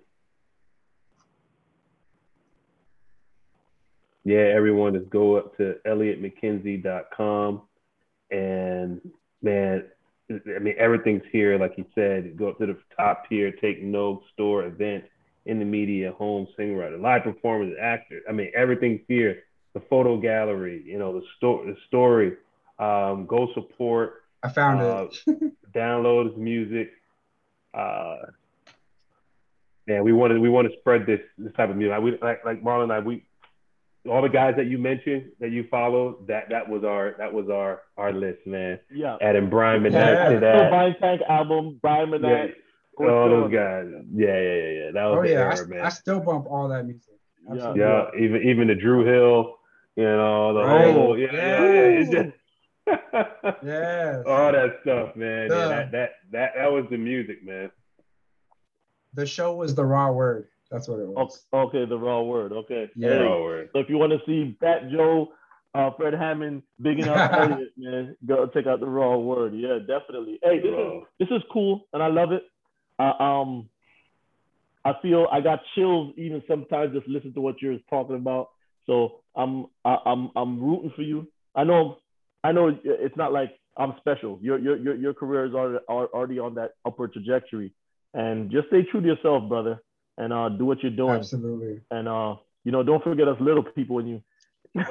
[4.23, 7.61] Yeah, everyone just go up to ElliottMcKenzie.com
[8.31, 8.99] and
[9.43, 9.83] man,
[10.29, 11.59] I mean everything's here.
[11.59, 15.03] Like he said, go up to the top tier, take notes, store, event,
[15.45, 18.21] in the media, home, singer, writer, live performance, actor.
[18.27, 19.43] I mean everything's here
[19.75, 22.33] the photo gallery, you know, the story, the story.
[22.79, 24.23] Um, go support.
[24.41, 25.53] I found uh, it.
[25.75, 26.91] download his music.
[27.73, 28.15] Uh,
[29.85, 31.91] man, we want to we want to spread this this type of music.
[31.91, 33.25] Like, we, like like Marlon and I, we
[34.09, 37.49] all the guys that you mentioned that you follow, that that was our that was
[37.49, 38.79] our our list, man.
[38.93, 39.17] Yeah.
[39.21, 40.29] Adding Brian McKnight yeah.
[40.29, 40.69] to that.
[40.69, 42.53] Brian Tank album, Brian McKnight.
[42.99, 43.07] Yeah.
[43.07, 43.87] All those guys.
[44.13, 44.91] Yeah, yeah, yeah, yeah.
[44.93, 45.81] That was oh yeah, era, I, man.
[45.81, 47.11] I still bump all that music.
[47.51, 47.81] Absolutely.
[47.81, 49.57] Yeah, even even the Dru Hill.
[49.95, 50.93] You know, the right.
[50.93, 52.23] whole yeah, yeah, yeah.
[53.63, 54.23] yeah.
[54.27, 55.47] All that stuff, man.
[55.47, 57.71] The, yeah, that, that that that was the music, man.
[59.13, 60.47] The show was the raw word.
[60.69, 61.45] That's what it was.
[61.53, 62.51] Okay, the raw word.
[62.51, 62.89] Okay.
[62.95, 63.09] Yeah.
[63.09, 63.69] Hey, raw word.
[63.71, 65.31] So if you want to see Fat Joe,
[65.73, 69.53] uh, Fred Hammond bigging up Elliott, man, go check out the raw word.
[69.55, 70.39] Yeah, definitely.
[70.43, 72.43] Hey, this is this is cool, and I love it.
[72.99, 73.69] Uh, um,
[74.83, 78.49] I feel I got chills even sometimes just listen to what you're talking about.
[78.85, 81.27] So I'm I'm I'm rooting for you.
[81.55, 81.97] I know
[82.43, 84.39] I know it's not like I'm special.
[84.41, 87.73] Your your your, your career is already already on that upward trajectory,
[88.13, 89.81] and just stay true to yourself, brother,
[90.17, 91.15] and uh, do what you're doing.
[91.17, 91.81] Absolutely.
[91.91, 94.21] And uh, you know, don't forget us little people when you.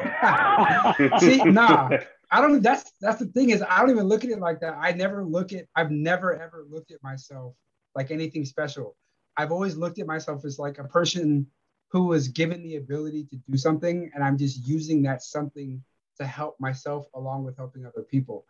[1.20, 1.90] See, nah,
[2.30, 2.62] I don't.
[2.62, 4.74] That's that's the thing is I don't even look at it like that.
[4.78, 5.66] I never look at.
[5.76, 7.54] I've never ever looked at myself
[7.94, 8.96] like anything special.
[9.36, 11.46] I've always looked at myself as like a person
[11.94, 15.80] who was given the ability to do something, and I'm just using that something
[16.18, 18.46] to help myself along with helping other people.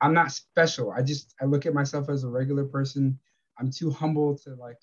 [0.00, 0.90] I'm not special.
[0.90, 3.18] I just I look at myself as a regular person.
[3.58, 4.78] I'm too humble to like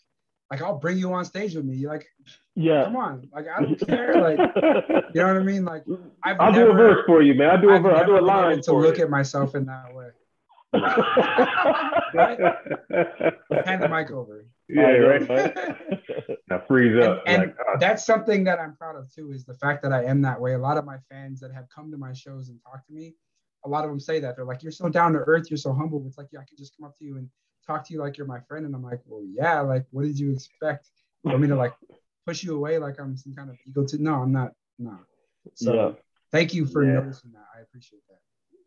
[0.52, 1.78] like I'll bring you on stage with me.
[1.78, 2.06] You're like,
[2.54, 4.38] yeah, come on, like I don't care, like
[5.16, 5.66] you know what I mean?
[5.66, 5.86] Like
[6.24, 7.50] I've I'll never, do a verse for you, man.
[7.50, 7.98] I'll do a verse.
[7.98, 10.10] I'll do a line to look at myself in that way.
[12.14, 12.40] right?
[13.66, 14.46] Hand the mic over.
[14.68, 15.28] Yeah, right.
[16.50, 17.24] now freeze up.
[17.26, 19.92] And, and like, uh, that's something that I'm proud of too, is the fact that
[19.92, 20.54] I am that way.
[20.54, 23.16] A lot of my fans that have come to my shows and talked to me,
[23.64, 25.50] a lot of them say that they're like, "You're so down to earth.
[25.50, 27.30] You're so humble." It's like, yeah, I can just come up to you and
[27.66, 28.66] talk to you like you're my friend.
[28.66, 30.90] And I'm like, well, yeah, like, what did you expect
[31.24, 31.74] for me to like
[32.28, 34.02] push you away like I'm some kind of ego to?
[34.02, 34.52] No, I'm not.
[34.78, 35.00] No.
[35.56, 35.92] So yeah.
[36.32, 37.00] thank you for yeah.
[37.00, 37.46] noticing that.
[37.58, 38.20] I appreciate that.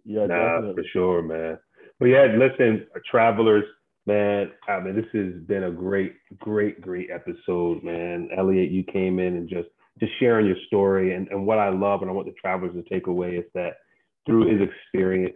[0.05, 0.83] Yeah, nah, definitely.
[0.83, 1.59] for sure, man.
[2.01, 3.64] But yeah, listen, travelers,
[4.09, 4.51] man.
[4.67, 8.31] I mean, this has been a great, great, great episode, man.
[8.37, 9.69] Elliott, you came in and just
[10.01, 12.89] just sharing your story and, and what I love and I want the travelers to
[12.89, 13.79] take away is that
[14.27, 15.35] through his experience,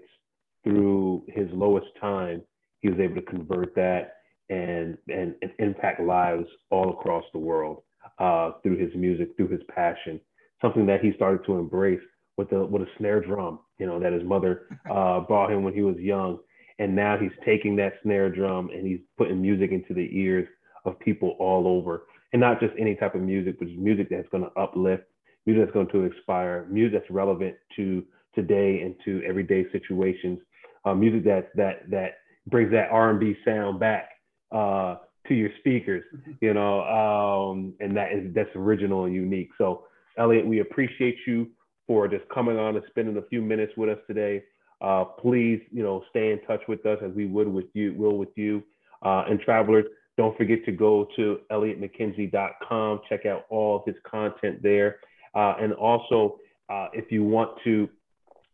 [0.63, 2.43] through his lowest time,
[2.79, 4.19] he was able to convert that
[4.51, 7.83] and and, and impact lives all across the world
[8.19, 10.21] uh, through his music, through his passion.
[10.61, 12.01] Something that he started to embrace
[12.39, 15.75] with the with a snare drum, you know, that his mother uh, brought him when
[15.75, 16.39] he was young,
[16.83, 20.49] and now he's taking that snare drum and he's putting music into the ears
[20.85, 24.43] of people all over, and not just any type of music, but music that's going
[24.43, 25.05] to uplift,
[25.47, 28.03] music that's going to inspire, music that's relevant to
[28.35, 30.41] today and to everyday situations,
[30.85, 32.15] uh, music that that that
[32.49, 34.09] brings that R&B sound back
[34.51, 34.97] uh,
[35.29, 36.33] to your speakers, mm-hmm.
[36.41, 39.51] you know, um, and that is that's original and unique.
[39.57, 39.85] So,
[40.19, 41.49] Elliott, we appreciate you
[41.87, 44.43] for just coming on and spending a few minutes with us today.
[44.83, 48.19] Uh, please, you know, stay in touch with us as we would with you, will
[48.19, 48.63] with you.
[49.03, 49.85] Uh, and travelers,
[50.17, 54.97] don't forget to go to elliottmckenzie.com, check out all of his content there.
[55.35, 57.89] Uh, and also, uh, if you want to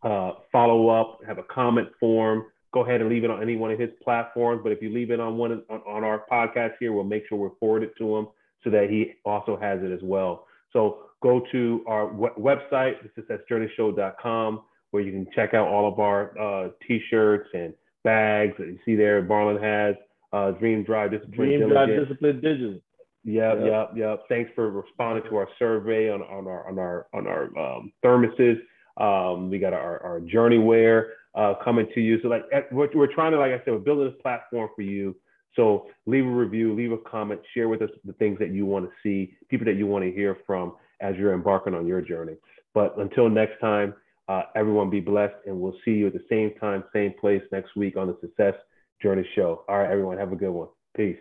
[0.03, 3.71] uh, follow up, have a comment form, go ahead and leave it on any one
[3.71, 4.61] of his platforms.
[4.63, 7.39] But if you leave it on one on, on our podcast here, we'll make sure
[7.39, 8.29] we forward it to him
[8.63, 10.47] so that he also has it as well.
[10.73, 14.61] So go to our website, successjourneyshow.com,
[14.91, 17.75] where you can check out all of our uh, t-shirts and
[18.05, 19.21] bags that you see there.
[19.23, 19.95] Barlin has
[20.33, 22.81] uh, Dream Drive Discipline Dream Drive Discipline Digital.
[23.25, 24.21] Yep, yep, yep.
[24.29, 28.59] Thanks for responding to our survey on, on our on our on our um, thermoses.
[28.97, 32.21] Um, we got our, our journey wear uh, coming to you.
[32.23, 35.15] So like we're, we're trying to, like I said, we're building this platform for you.
[35.55, 38.87] So leave a review, leave a comment, share with us the things that you want
[38.87, 42.37] to see, people that you want to hear from as you're embarking on your journey.
[42.75, 43.95] But until next time,
[44.29, 47.75] uh, everyone be blessed, and we'll see you at the same time, same place next
[47.77, 48.55] week on the Success
[49.03, 49.65] Journey Show.
[49.69, 50.69] All right, everyone, have a good one.
[50.97, 51.17] Peace.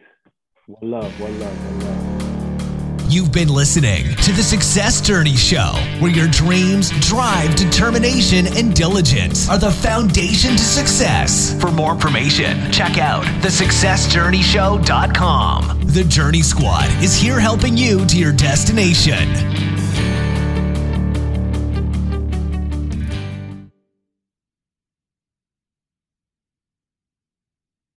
[0.68, 2.08] One love, one love, one love.
[3.10, 9.50] You've been listening to the Success Journey Show, where your dreams, drive, determination, and diligence
[9.50, 11.58] are the foundation to success.
[11.62, 15.80] For more information, check out thesuccessjourneyshow.com.
[15.86, 19.67] The Journey Squad is here helping you to your destination.